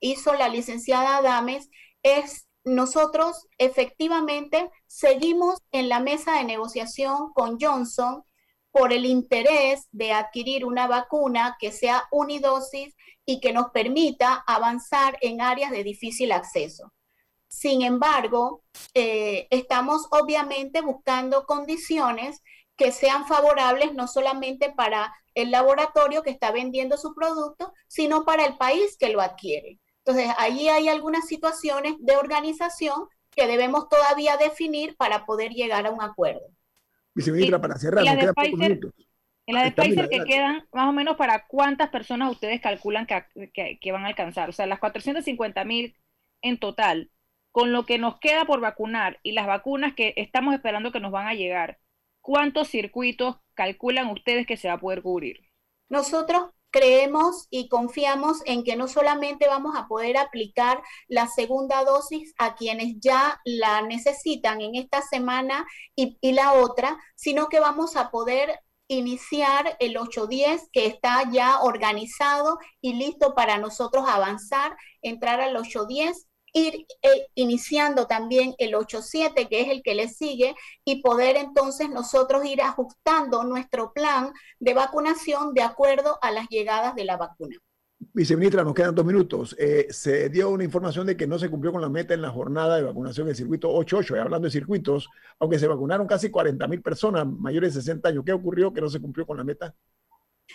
[0.01, 1.69] hizo la licenciada Adames,
[2.03, 8.23] es nosotros efectivamente seguimos en la mesa de negociación con Johnson
[8.71, 12.95] por el interés de adquirir una vacuna que sea unidosis
[13.25, 16.93] y que nos permita avanzar en áreas de difícil acceso.
[17.49, 18.63] Sin embargo,
[18.95, 22.43] eh, estamos obviamente buscando condiciones
[22.81, 28.47] que sean favorables no solamente para el laboratorio que está vendiendo su producto, sino para
[28.47, 29.79] el país que lo adquiere.
[29.99, 35.91] Entonces, ahí hay algunas situaciones de organización que debemos todavía definir para poder llegar a
[35.91, 36.41] un acuerdo.
[37.15, 38.93] Viceministra, para cerrar, nos quedan pocos minutos.
[39.45, 43.79] En la de Pfizer que quedan, más o menos, ¿para cuántas personas ustedes calculan que,
[43.79, 44.49] que, van a alcanzar?
[44.49, 45.95] O sea, las 450 mil
[46.41, 47.11] en total,
[47.53, 51.13] con lo que nos queda por vacunar y las vacunas que estamos esperando que nos
[51.13, 51.79] van a llegar,
[52.21, 55.41] ¿cuántos circuitos calculan ustedes que se va a poder cubrir?
[55.89, 62.33] Nosotros creemos y confiamos en que no solamente vamos a poder aplicar la segunda dosis
[62.39, 65.67] a quienes ya la necesitan en esta semana
[65.97, 72.59] y, la otra, sino que vamos a poder iniciar el 810 que está ya organizado
[72.81, 79.61] y listo para nosotros avanzar, entrar al 810 ir eh, iniciando también el 8.7, que
[79.61, 85.55] es el que le sigue, y poder entonces nosotros ir ajustando nuestro plan de vacunación
[85.55, 87.57] de acuerdo a las llegadas de la vacuna.
[88.13, 89.55] Viceministra, nos quedan dos minutos.
[89.59, 92.31] Eh, se dio una información de que no se cumplió con la meta en la
[92.31, 94.21] jornada de vacunación del circuito 88.
[94.21, 98.33] hablando de circuitos, aunque se vacunaron casi 40 mil personas mayores de 60 años, ¿qué
[98.33, 99.75] ocurrió que no se cumplió con la meta?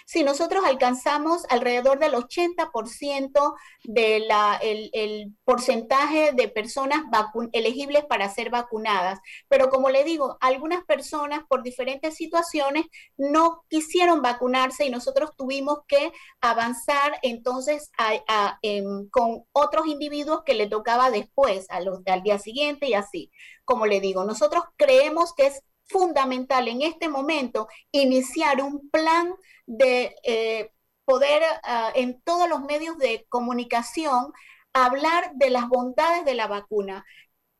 [0.05, 7.03] Si nosotros alcanzamos alrededor del 80% del de el, porcentaje de personas
[7.51, 12.85] elegibles para ser vacunadas, pero como le digo, algunas personas por diferentes situaciones
[13.17, 17.91] no quisieron vacunarse y nosotros tuvimos que avanzar entonces
[19.11, 23.31] con otros individuos que le tocaba después, al día siguiente y así.
[23.63, 29.33] Como le digo, nosotros creemos que es fundamental en este momento iniciar un plan
[29.65, 30.71] de eh,
[31.05, 34.33] poder ah, en todos los medios de comunicación
[34.73, 37.05] hablar de las bondades de la vacuna,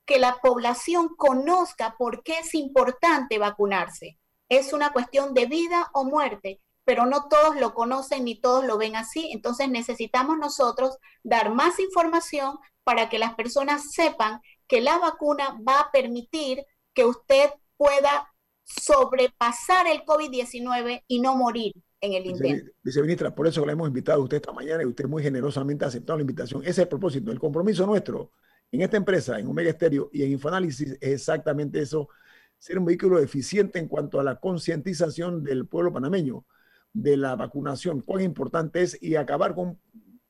[0.05, 4.19] que la población conozca por qué es importante vacunarse.
[4.49, 8.77] Es una cuestión de vida o muerte, pero no todos lo conocen ni todos lo
[8.77, 9.31] ven así.
[9.31, 15.79] Entonces necesitamos nosotros dar más información para que las personas sepan que la vacuna va
[15.79, 18.27] a permitir que usted pueda
[18.63, 22.71] sobrepasar el COVID-19 y no morir en el intento.
[22.83, 25.87] Viceministra, por eso le hemos invitado a usted esta mañana y usted muy generosamente ha
[25.87, 26.61] aceptado la invitación.
[26.61, 28.31] Ese es el propósito, el compromiso nuestro
[28.71, 32.09] en esta empresa, en Omega Stereo y en Infoanálisis es exactamente eso,
[32.57, 36.45] ser un vehículo eficiente en cuanto a la concientización del pueblo panameño
[36.93, 39.79] de la vacunación, cuán importante es y acabar con un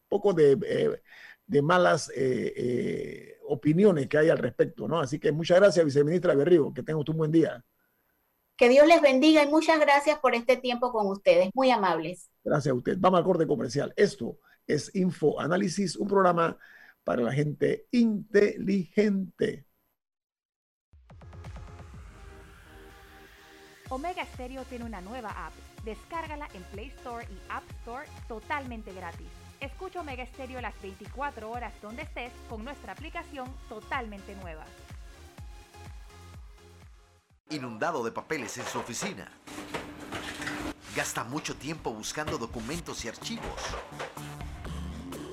[0.10, 5.00] poco de, eh, malas eh, eh, opiniones que hay al respecto, ¿no?
[5.00, 7.64] Así que muchas gracias, viceministra Berrío, que tenga usted un buen día.
[8.58, 11.50] Que Dios les bendiga y muchas gracias por este tiempo con ustedes.
[11.54, 12.30] Muy amables.
[12.44, 12.96] Gracias a usted.
[12.98, 13.94] Vamos al corte comercial.
[13.98, 16.58] Esto es Info Análisis, un programa
[17.04, 19.66] para la gente inteligente.
[23.90, 25.54] Omega Stereo tiene una nueva app.
[25.84, 29.45] Descárgala en Play Store y App Store totalmente gratis.
[29.60, 34.66] Escucha Omega Stereo las 24 horas donde estés con nuestra aplicación totalmente nueva.
[37.50, 39.32] Inundado de papeles en su oficina.
[40.96, 43.62] Gasta mucho tiempo buscando documentos y archivos.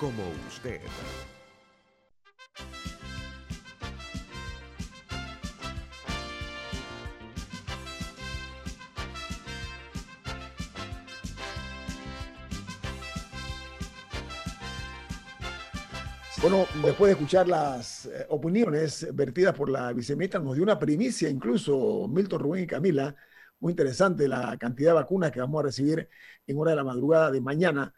[0.00, 0.80] como usted.
[16.40, 21.28] Bueno, después de escuchar las eh, opiniones vertidas por la viceministra, nos dio una primicia
[21.28, 23.14] incluso Milton Rubén y Camila,
[23.58, 26.08] muy interesante la cantidad de vacunas que vamos a recibir
[26.46, 27.92] en hora de la madrugada de mañana.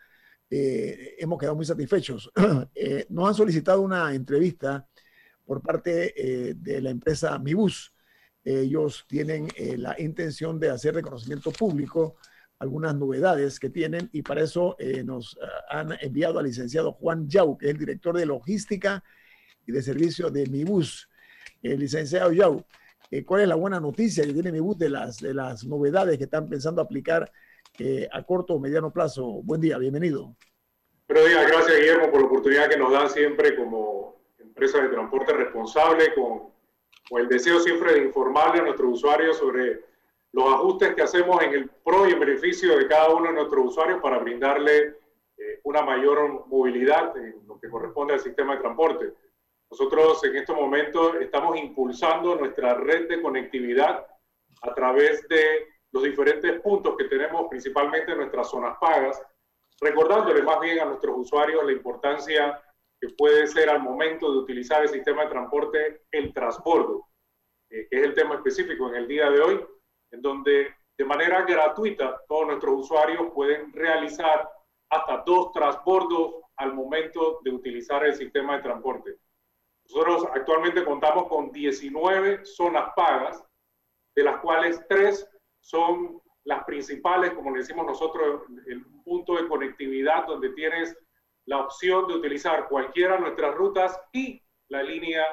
[0.54, 2.30] Eh, hemos quedado muy satisfechos.
[2.74, 4.86] Eh, nos han solicitado una entrevista
[5.44, 7.94] por parte de la empresa Mibus.
[8.44, 12.16] Ellos tienen la intención de hacer reconocimiento público
[12.62, 17.28] algunas novedades que tienen y para eso eh, nos eh, han enviado al licenciado Juan
[17.28, 19.02] Yau, que es el director de logística
[19.66, 21.08] y de servicio de Mibus.
[21.60, 22.64] Licenciado Yau,
[23.10, 26.24] eh, ¿cuál es la buena noticia que tiene Mibus de las, de las novedades que
[26.24, 27.32] están pensando aplicar
[28.12, 29.42] a corto o mediano plazo?
[29.42, 30.36] Buen día, bienvenido.
[31.08, 35.32] Buenos días, gracias Guillermo por la oportunidad que nos dan siempre como empresa de transporte
[35.32, 36.52] responsable, con,
[37.08, 39.84] con el deseo siempre de informarle a nuestros usuarios sobre
[40.32, 43.66] los ajustes que hacemos en el pro y en beneficio de cada uno de nuestros
[43.66, 44.96] usuarios para brindarle
[45.36, 49.12] eh, una mayor movilidad en lo que corresponde al sistema de transporte.
[49.70, 54.06] Nosotros en estos momentos estamos impulsando nuestra red de conectividad
[54.62, 59.22] a través de los diferentes puntos que tenemos, principalmente en nuestras zonas pagas,
[59.80, 62.62] recordándole más bien a nuestros usuarios la importancia
[63.00, 67.08] que puede ser al momento de utilizar el sistema de transporte el transbordo,
[67.70, 69.66] eh, que es el tema específico en el día de hoy
[70.12, 74.48] en donde de manera gratuita todos nuestros usuarios pueden realizar
[74.90, 79.16] hasta dos transbordos al momento de utilizar el sistema de transporte.
[79.88, 83.42] Nosotros actualmente contamos con 19 zonas pagas,
[84.14, 85.28] de las cuales tres
[85.62, 90.96] son las principales, como le decimos nosotros, el punto de conectividad donde tienes
[91.46, 95.24] la opción de utilizar cualquiera de nuestras rutas y la línea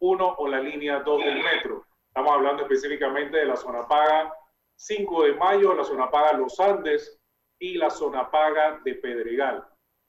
[0.00, 1.84] 1 o la línea 2 del metro.
[2.08, 4.32] Estamos hablando específicamente de la zona paga
[4.76, 7.18] 5 de mayo, la zona paga Los Andes
[7.58, 9.66] y la zona paga de Pedregal.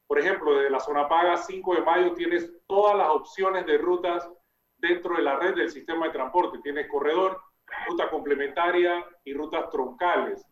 [0.07, 4.29] Por ejemplo, desde la zona paga 5 de mayo tienes todas las opciones de rutas
[4.77, 6.59] dentro de la red del sistema de transporte.
[6.59, 7.41] Tienes corredor,
[7.87, 10.45] ruta complementaria y rutas troncales.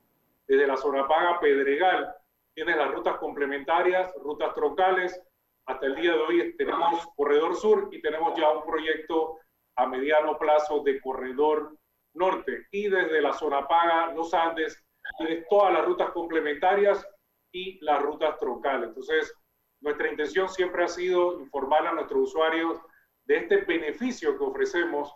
[0.47, 2.13] Desde la zona paga Pedregal
[2.53, 5.19] tienes las rutas complementarias, rutas troncales.
[5.65, 9.39] Hasta el día de hoy tenemos corredor sur y tenemos ya un proyecto
[9.75, 11.75] a mediano plazo de corredor
[12.13, 14.81] norte y desde la zona paga Los Andes
[15.17, 17.05] tienes todas las rutas complementarias
[17.51, 18.89] y las rutas troncales.
[18.89, 19.33] Entonces,
[19.81, 22.79] nuestra intención siempre ha sido informar a nuestros usuarios
[23.25, 25.13] de este beneficio que ofrecemos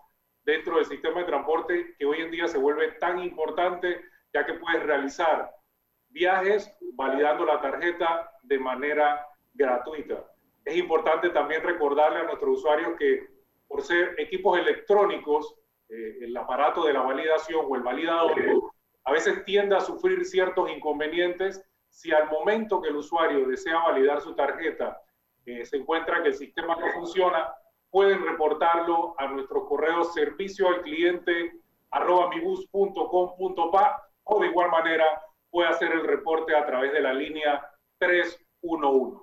[0.49, 4.01] dentro del sistema de transporte que hoy en día se vuelve tan importante
[4.33, 5.51] ya que puedes realizar
[6.09, 10.25] viajes validando la tarjeta de manera gratuita.
[10.65, 13.27] Es importante también recordarle a nuestros usuarios que
[13.67, 15.55] por ser equipos electrónicos,
[15.87, 18.33] eh, el aparato de la validación o el validador
[19.03, 24.21] a veces tiende a sufrir ciertos inconvenientes si al momento que el usuario desea validar
[24.21, 24.99] su tarjeta
[25.45, 27.53] eh, se encuentra que el sistema no funciona,
[27.91, 31.53] pueden reportarlo a nuestro correo servicio al cliente
[31.91, 35.05] arroba mibus.com.pa o de igual manera
[35.49, 37.65] puede hacer el reporte a través de la línea
[37.97, 39.17] 311.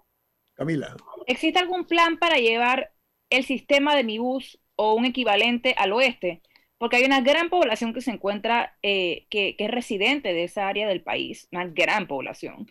[0.55, 0.97] Camila.
[1.27, 2.91] ¿Existe algún plan para llevar
[3.31, 6.43] el sistema de mi bus o un equivalente al oeste,
[6.79, 10.87] porque hay una gran población que se encuentra, eh, que, es residente de esa área
[10.87, 12.67] del país, una gran población,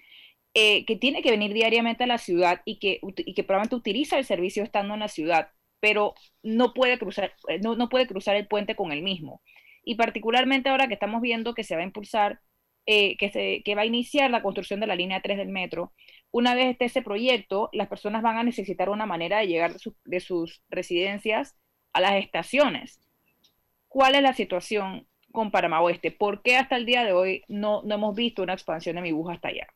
[0.53, 4.17] eh, que tiene que venir diariamente a la ciudad y que, y que probablemente utiliza
[4.17, 8.35] el servicio estando en la ciudad, pero no puede cruzar, eh, no, no puede cruzar
[8.35, 9.41] el puente con el mismo.
[9.83, 12.39] Y particularmente ahora que estamos viendo que se va a impulsar
[12.87, 15.91] eh, que, se, que va a iniciar la construcción de la línea 3 del metro.
[16.29, 19.73] Una vez esté ese proyecto, las personas van a necesitar una manera de llegar
[20.03, 21.57] de, sus residencias
[21.93, 22.99] a las estaciones.
[23.87, 26.11] ¿Cuál es la situación con Panamá Oeste?
[26.11, 29.11] ¿Por qué hasta el día de hoy no, no hemos visto una expansión de mi
[29.11, 29.67] bus hasta allá?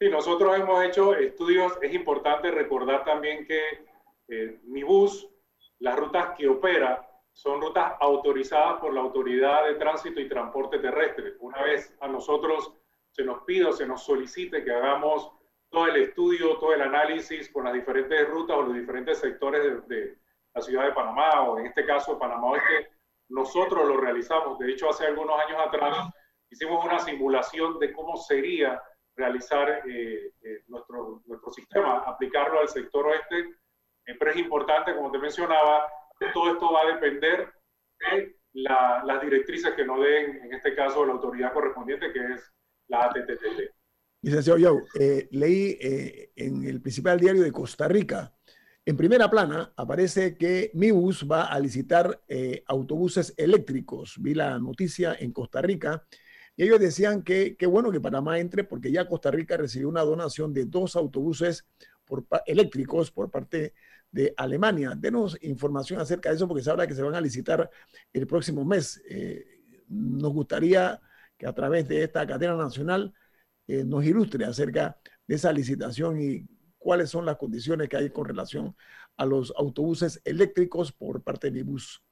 [0.00, 1.78] Sí, nosotros hemos hecho estudios.
[1.80, 3.60] Es importante recordar también que
[4.28, 5.28] eh, mi bus,
[5.78, 11.34] las rutas que opera, son rutas autorizadas por la Autoridad de Tránsito y Transporte Terrestre.
[11.40, 12.72] Una vez a nosotros
[13.10, 15.30] se nos pide o se nos solicite que hagamos
[15.68, 20.16] todo el estudio, todo el análisis con las diferentes rutas o los diferentes sectores de,
[20.54, 22.90] la ciudad de Panamá o en este caso Panamá Oeste,
[23.28, 24.58] nosotros lo realizamos.
[24.58, 26.08] De hecho, hace algunos años atrás
[26.50, 28.82] hicimos una simulación de cómo sería
[29.14, 33.54] realizar eh, eh, nuestro, nuestro sistema, aplicarlo al sector oeste.
[34.06, 35.86] Pero es importante, como te mencionaba,
[36.32, 37.52] todo esto va a depender
[38.12, 42.52] de las directrices que nos den, en este caso, la autoridad correspondiente, que es
[42.88, 43.72] la ATTT.
[44.22, 48.32] Licenciado Yau, eh, leí eh, en el principal diario de Costa Rica,
[48.88, 54.14] en primera plana aparece que Mibus va a licitar eh, autobuses eléctricos.
[54.20, 56.06] Vi la noticia en Costa Rica
[56.54, 60.02] y ellos decían que qué bueno que Panamá entre porque ya Costa Rica recibió una
[60.02, 61.66] donación de dos autobuses
[62.46, 63.74] eléctricos por parte
[64.10, 64.92] de Alemania.
[64.96, 67.70] Denos información acerca de eso porque se habla que se van a licitar
[68.12, 69.02] el próximo mes.
[69.08, 69.44] Eh,
[69.88, 71.00] nos gustaría
[71.36, 73.12] que a través de esta cadena nacional
[73.66, 76.46] eh, nos ilustre acerca de esa licitación y
[76.78, 78.74] cuáles son las condiciones que hay con relación
[79.16, 82.02] a los autobuses eléctricos por parte de bus.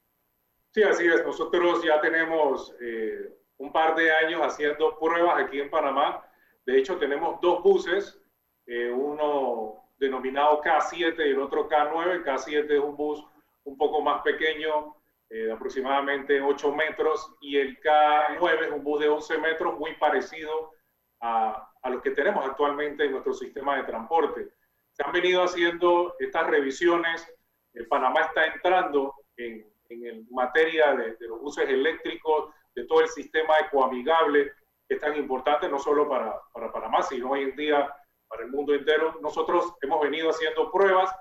[0.72, 1.24] Sí, así es.
[1.24, 6.24] Nosotros ya tenemos eh, un par de años haciendo pruebas aquí en Panamá.
[6.66, 8.18] De hecho, tenemos dos buses,
[8.66, 12.24] uno denominado K7 y el otro K9.
[12.24, 13.24] K7 es un bus
[13.64, 14.97] un poco más pequeño,
[15.30, 19.95] eh, de aproximadamente 8 metros, y el K9 es un bus de 11 metros, muy
[19.95, 20.72] parecido
[21.20, 24.49] a, a los que tenemos actualmente en nuestro sistema de transporte.
[24.92, 27.26] Se han venido haciendo estas revisiones.
[27.72, 33.09] El Panamá está entrando en, en materia de, de, los buses eléctricos, de todo el
[33.09, 34.53] sistema ecoamigable,
[34.88, 37.95] que es tan importante no solo para, para Panamá, sino hoy en día
[38.35, 39.16] para el mundo entero.
[39.22, 41.14] Nosotros hemos venido haciendo pruebas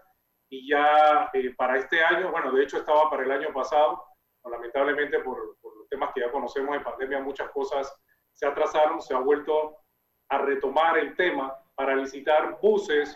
[0.49, 4.03] y ya eh, para este año, bueno, de hecho estaba para el año pasado,
[4.49, 7.95] lamentablemente por, por, los temas que ya conocemos de pandemia, muchas cosas
[8.33, 9.77] se atrasaron, se ha vuelto
[10.29, 13.15] a retomar el tema para licitar buses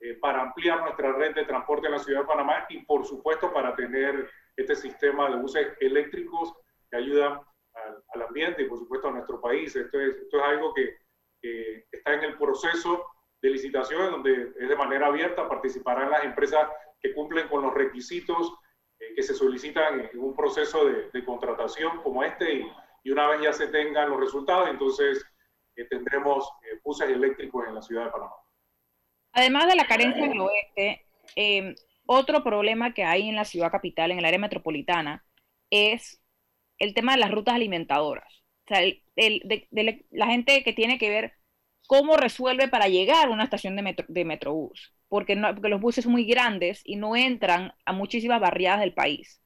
[0.00, 3.52] eh, para ampliar nuestra red de transporte en la ciudad de Panamá y por supuesto
[3.52, 6.54] para tener este sistema de buses eléctricos
[6.90, 7.40] que ayudan
[7.74, 9.76] al, al ambiente y por supuesto a nuestro país.
[9.76, 10.96] Esto es, esto es algo que,
[11.42, 13.06] que está en el proceso
[13.44, 16.66] de licitaciones donde es de manera abierta, participarán las empresas
[16.98, 18.54] que cumplen con los requisitos
[18.98, 22.72] eh, que se solicitan en un proceso de, de contratación como este y,
[23.02, 25.22] y, una vez ya se tengan los resultados, entonces
[25.76, 28.32] eh, tendremos eh, buses eléctricos en la ciudad de Panamá.
[29.34, 31.74] Además de la carencia en el oeste, eh,
[32.06, 35.22] otro problema que hay en la ciudad capital, en el área metropolitana,
[35.68, 36.22] es
[36.78, 38.42] el tema de las rutas alimentadoras.
[38.64, 41.34] O sea, el, el, de, de la gente que tiene que ver
[41.86, 45.80] cómo resuelve para llegar a una estación de, metro, de Metrobús, porque, no, porque los
[45.80, 49.40] buses son muy grandes y no entran a muchísimas barriadas del país.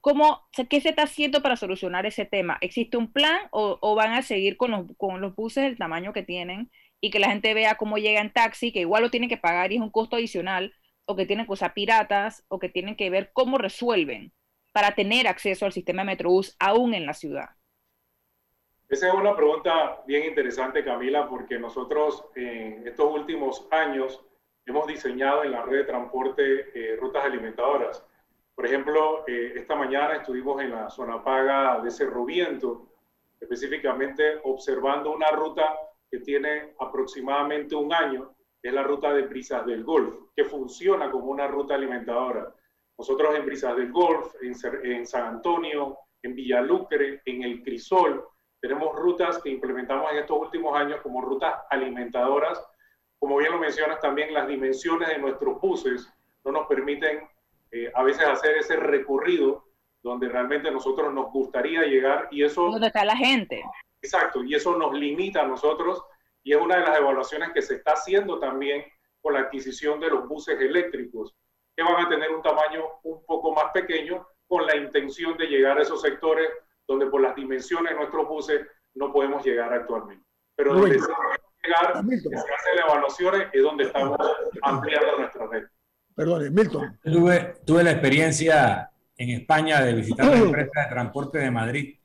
[0.00, 2.58] ¿Cómo, ¿Qué se está haciendo para solucionar ese tema?
[2.60, 6.12] ¿Existe un plan o, o van a seguir con los, con los buses del tamaño
[6.12, 6.70] que tienen
[7.00, 9.72] y que la gente vea cómo llega en taxi, que igual lo tienen que pagar
[9.72, 13.10] y es un costo adicional, o que tienen que usar piratas, o que tienen que
[13.10, 14.32] ver cómo resuelven
[14.72, 17.50] para tener acceso al sistema de Metrobús aún en la ciudad?
[18.92, 24.22] Esa es una pregunta bien interesante, Camila, porque nosotros en estos últimos años
[24.66, 28.06] hemos diseñado en la red de transporte eh, rutas alimentadoras.
[28.54, 32.86] Por ejemplo, eh, esta mañana estuvimos en la zona paga de Cerro Viento,
[33.40, 35.74] específicamente observando una ruta
[36.10, 41.30] que tiene aproximadamente un año, es la ruta de Brisas del Golf, que funciona como
[41.30, 42.54] una ruta alimentadora.
[42.98, 44.52] Nosotros en Brisas del Golf, en,
[44.84, 48.22] en San Antonio, en Villalucre, en El Crisol,
[48.62, 52.64] tenemos rutas que implementamos en estos últimos años como rutas alimentadoras.
[53.18, 56.08] Como bien lo mencionas, también las dimensiones de nuestros buses
[56.44, 57.28] no nos permiten
[57.72, 59.64] eh, a veces hacer ese recorrido
[60.00, 62.70] donde realmente nosotros nos gustaría llegar y eso...
[62.70, 63.64] Donde está la gente.
[64.00, 66.00] Exacto, y eso nos limita a nosotros
[66.44, 68.84] y es una de las evaluaciones que se está haciendo también
[69.20, 71.34] con la adquisición de los buses eléctricos,
[71.76, 75.78] que van a tener un tamaño un poco más pequeño con la intención de llegar
[75.78, 76.48] a esos sectores
[76.92, 78.60] donde por las dimensiones de nuestros buses
[78.94, 80.24] no podemos llegar actualmente.
[80.54, 84.18] Pero donde se puede llegar, que se hacen las evaluaciones, es donde estamos
[84.62, 85.64] ampliando nuestra red.
[86.14, 86.98] Perdón, Milton.
[87.02, 91.98] Tuve, tuve la experiencia en España de visitar la empresa de transporte de Madrid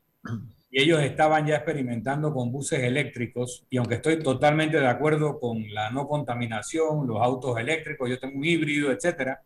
[0.70, 5.62] y ellos estaban ya experimentando con buses eléctricos y aunque estoy totalmente de acuerdo con
[5.72, 9.42] la no contaminación, los autos eléctricos, yo tengo un híbrido, etcétera,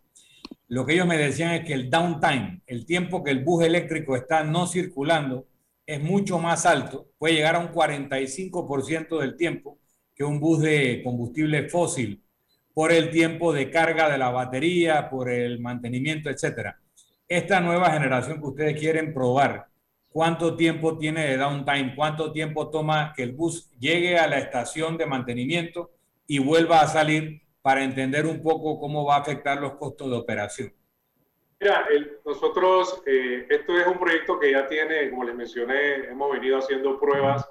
[0.73, 4.17] lo que ellos me decían es que el downtime, el tiempo que el bus eléctrico
[4.17, 5.47] está no circulando,
[5.85, 9.79] es mucho más alto, puede llegar a un 45% del tiempo
[10.15, 12.25] que un bus de combustible fósil
[12.73, 16.81] por el tiempo de carga de la batería, por el mantenimiento, etcétera.
[17.29, 19.67] Esta nueva generación que ustedes quieren probar,
[20.09, 21.95] ¿cuánto tiempo tiene de downtime?
[21.95, 25.91] ¿Cuánto tiempo toma que el bus llegue a la estación de mantenimiento
[26.27, 30.17] y vuelva a salir para entender un poco cómo va a afectar los costos de
[30.17, 30.73] operación?
[31.61, 31.87] Mira,
[32.25, 36.99] nosotros, eh, esto es un proyecto que ya tiene, como les mencioné, hemos venido haciendo
[36.99, 37.49] pruebas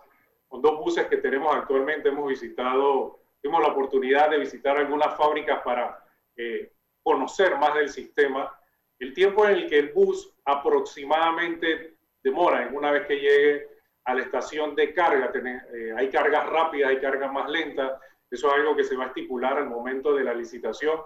[0.50, 2.10] con dos buses que tenemos actualmente.
[2.10, 6.04] Hemos visitado, tuvimos la oportunidad de visitar algunas fábricas para
[6.36, 8.54] eh, conocer más del sistema.
[9.00, 13.68] El tiempo en el que el bus aproximadamente demora, en una vez que llegue
[14.04, 17.94] a la estación de carga, eh, hay cargas rápidas, hay cargas más lentas,
[18.32, 20.98] eso es algo que se va a estipular al momento de la licitación.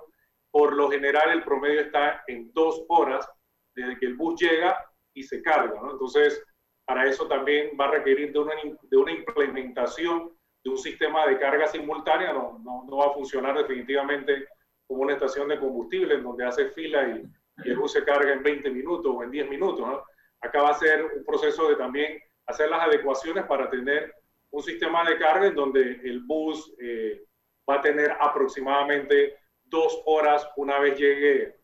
[0.51, 3.27] Por lo general, el promedio está en dos horas
[3.73, 4.77] desde que el bus llega
[5.13, 5.81] y se carga.
[5.81, 5.91] ¿no?
[5.91, 6.45] Entonces,
[6.85, 8.53] para eso también va a requerir de una,
[8.83, 10.31] de una implementación
[10.63, 12.31] de un sistema de carga simultánea.
[12.31, 14.47] No, no, no, va a funcionar definitivamente
[14.87, 17.25] como una estación de combustible en donde hace fila y,
[17.67, 19.79] y el bus se carga en 20 minutos o en 10 minutos.
[19.79, 20.03] ¿no?
[20.41, 24.13] Acá va a ser un proceso de también hacer las adecuaciones para tener
[24.55, 27.25] un sistema de carga en donde el bus eh,
[27.69, 29.35] va a tener aproximadamente
[29.65, 31.57] dos horas una vez llegue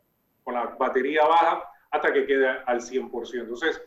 [0.43, 3.43] con la batería baja hasta que quede al 100%.
[3.43, 3.81] Entonces,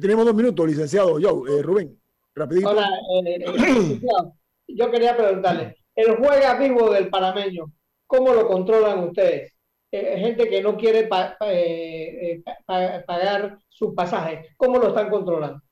[0.00, 1.20] tenemos dos minutos, licenciado.
[1.20, 1.96] Yo, eh, Rubén,
[2.34, 2.70] rapidito.
[2.70, 2.90] Hola,
[3.24, 3.44] eh,
[4.66, 7.72] yo quería preguntarle, el juega vivo del panameño,
[8.08, 9.54] ¿cómo lo controlan ustedes?
[9.90, 11.08] gente que no quiere
[13.06, 15.62] pagar su pasaje, ¿cómo lo están controlando?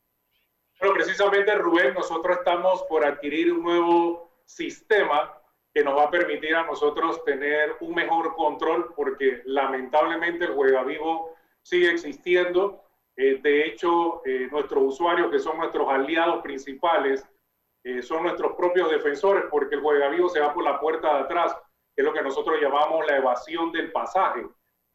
[0.78, 5.32] Bueno, precisamente Rubén, nosotros estamos por adquirir un nuevo sistema
[5.72, 10.82] que nos va a permitir a nosotros tener un mejor control porque lamentablemente el juega
[10.84, 12.82] vivo sigue existiendo.
[13.16, 17.26] Eh, de hecho, eh, nuestros usuarios, que son nuestros aliados principales,
[17.82, 21.20] eh, son nuestros propios defensores porque el juega vivo se va por la puerta de
[21.20, 21.56] atrás,
[21.94, 24.46] que es lo que nosotros llamamos la evasión del pasaje.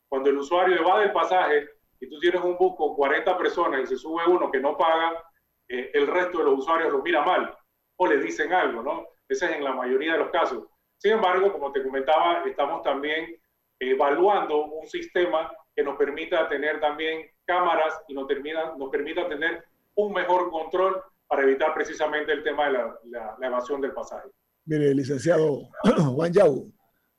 [0.08, 1.68] Cuando el usuario evade el pasaje
[2.00, 5.24] y tú tienes un bus con 40 personas y se sube uno que no paga,
[5.72, 7.55] eh, el resto de los usuarios lo mira mal
[7.95, 9.07] o le dicen algo, ¿no?
[9.30, 10.65] Ese es en la mayoría de los casos.
[10.97, 13.38] Sin embargo, como te comentaba, estamos también
[13.80, 19.63] evaluando un sistema que nos permita tener también cámaras y nos, termina, nos permita tener
[19.95, 22.99] un mejor control para evitar precisamente el tema de la,
[23.39, 24.28] la, evasión del pasaje.
[24.65, 25.69] Mire, licenciado
[26.13, 26.69] Juan Yau,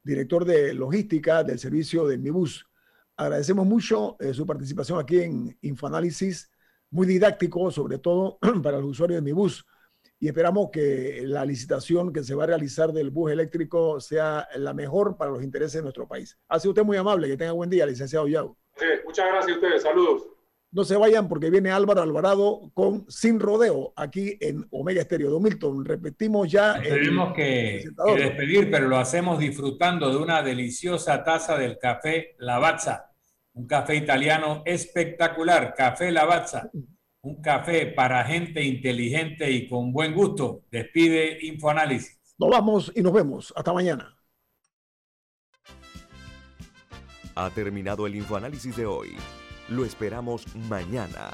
[0.02, 2.66] director de logística del servicio de MiBus,
[3.16, 6.50] agradecemos mucho eh, su participación aquí en Infoanálisis
[6.92, 9.66] muy didáctico, sobre todo para los usuarios de mi bus.
[10.20, 14.72] Y esperamos que la licitación que se va a realizar del bus eléctrico sea la
[14.72, 16.38] mejor para los intereses de nuestro país.
[16.48, 17.26] Ha sido usted muy amable.
[17.26, 18.56] Que tenga buen día, licenciado Yao.
[18.76, 19.82] Sí, muchas gracias a ustedes.
[19.82, 20.28] Saludos.
[20.70, 25.28] No se vayan porque viene Álvaro Alvarado con Sin Rodeo aquí en Omega Estéreo.
[25.28, 26.80] Don Milton, repetimos ya.
[26.80, 33.11] tenemos que, que, despedir, pero lo hacemos disfrutando de una deliciosa taza del café Lavazza
[33.54, 36.70] un café italiano espectacular, Café Lavazza,
[37.22, 40.62] un café para gente inteligente y con buen gusto.
[40.70, 42.20] Despide Infoanálisis.
[42.38, 43.52] Nos vamos y nos vemos.
[43.56, 44.16] Hasta mañana.
[47.34, 49.16] Ha terminado el Infoanálisis de hoy.
[49.68, 51.30] Lo esperamos mañana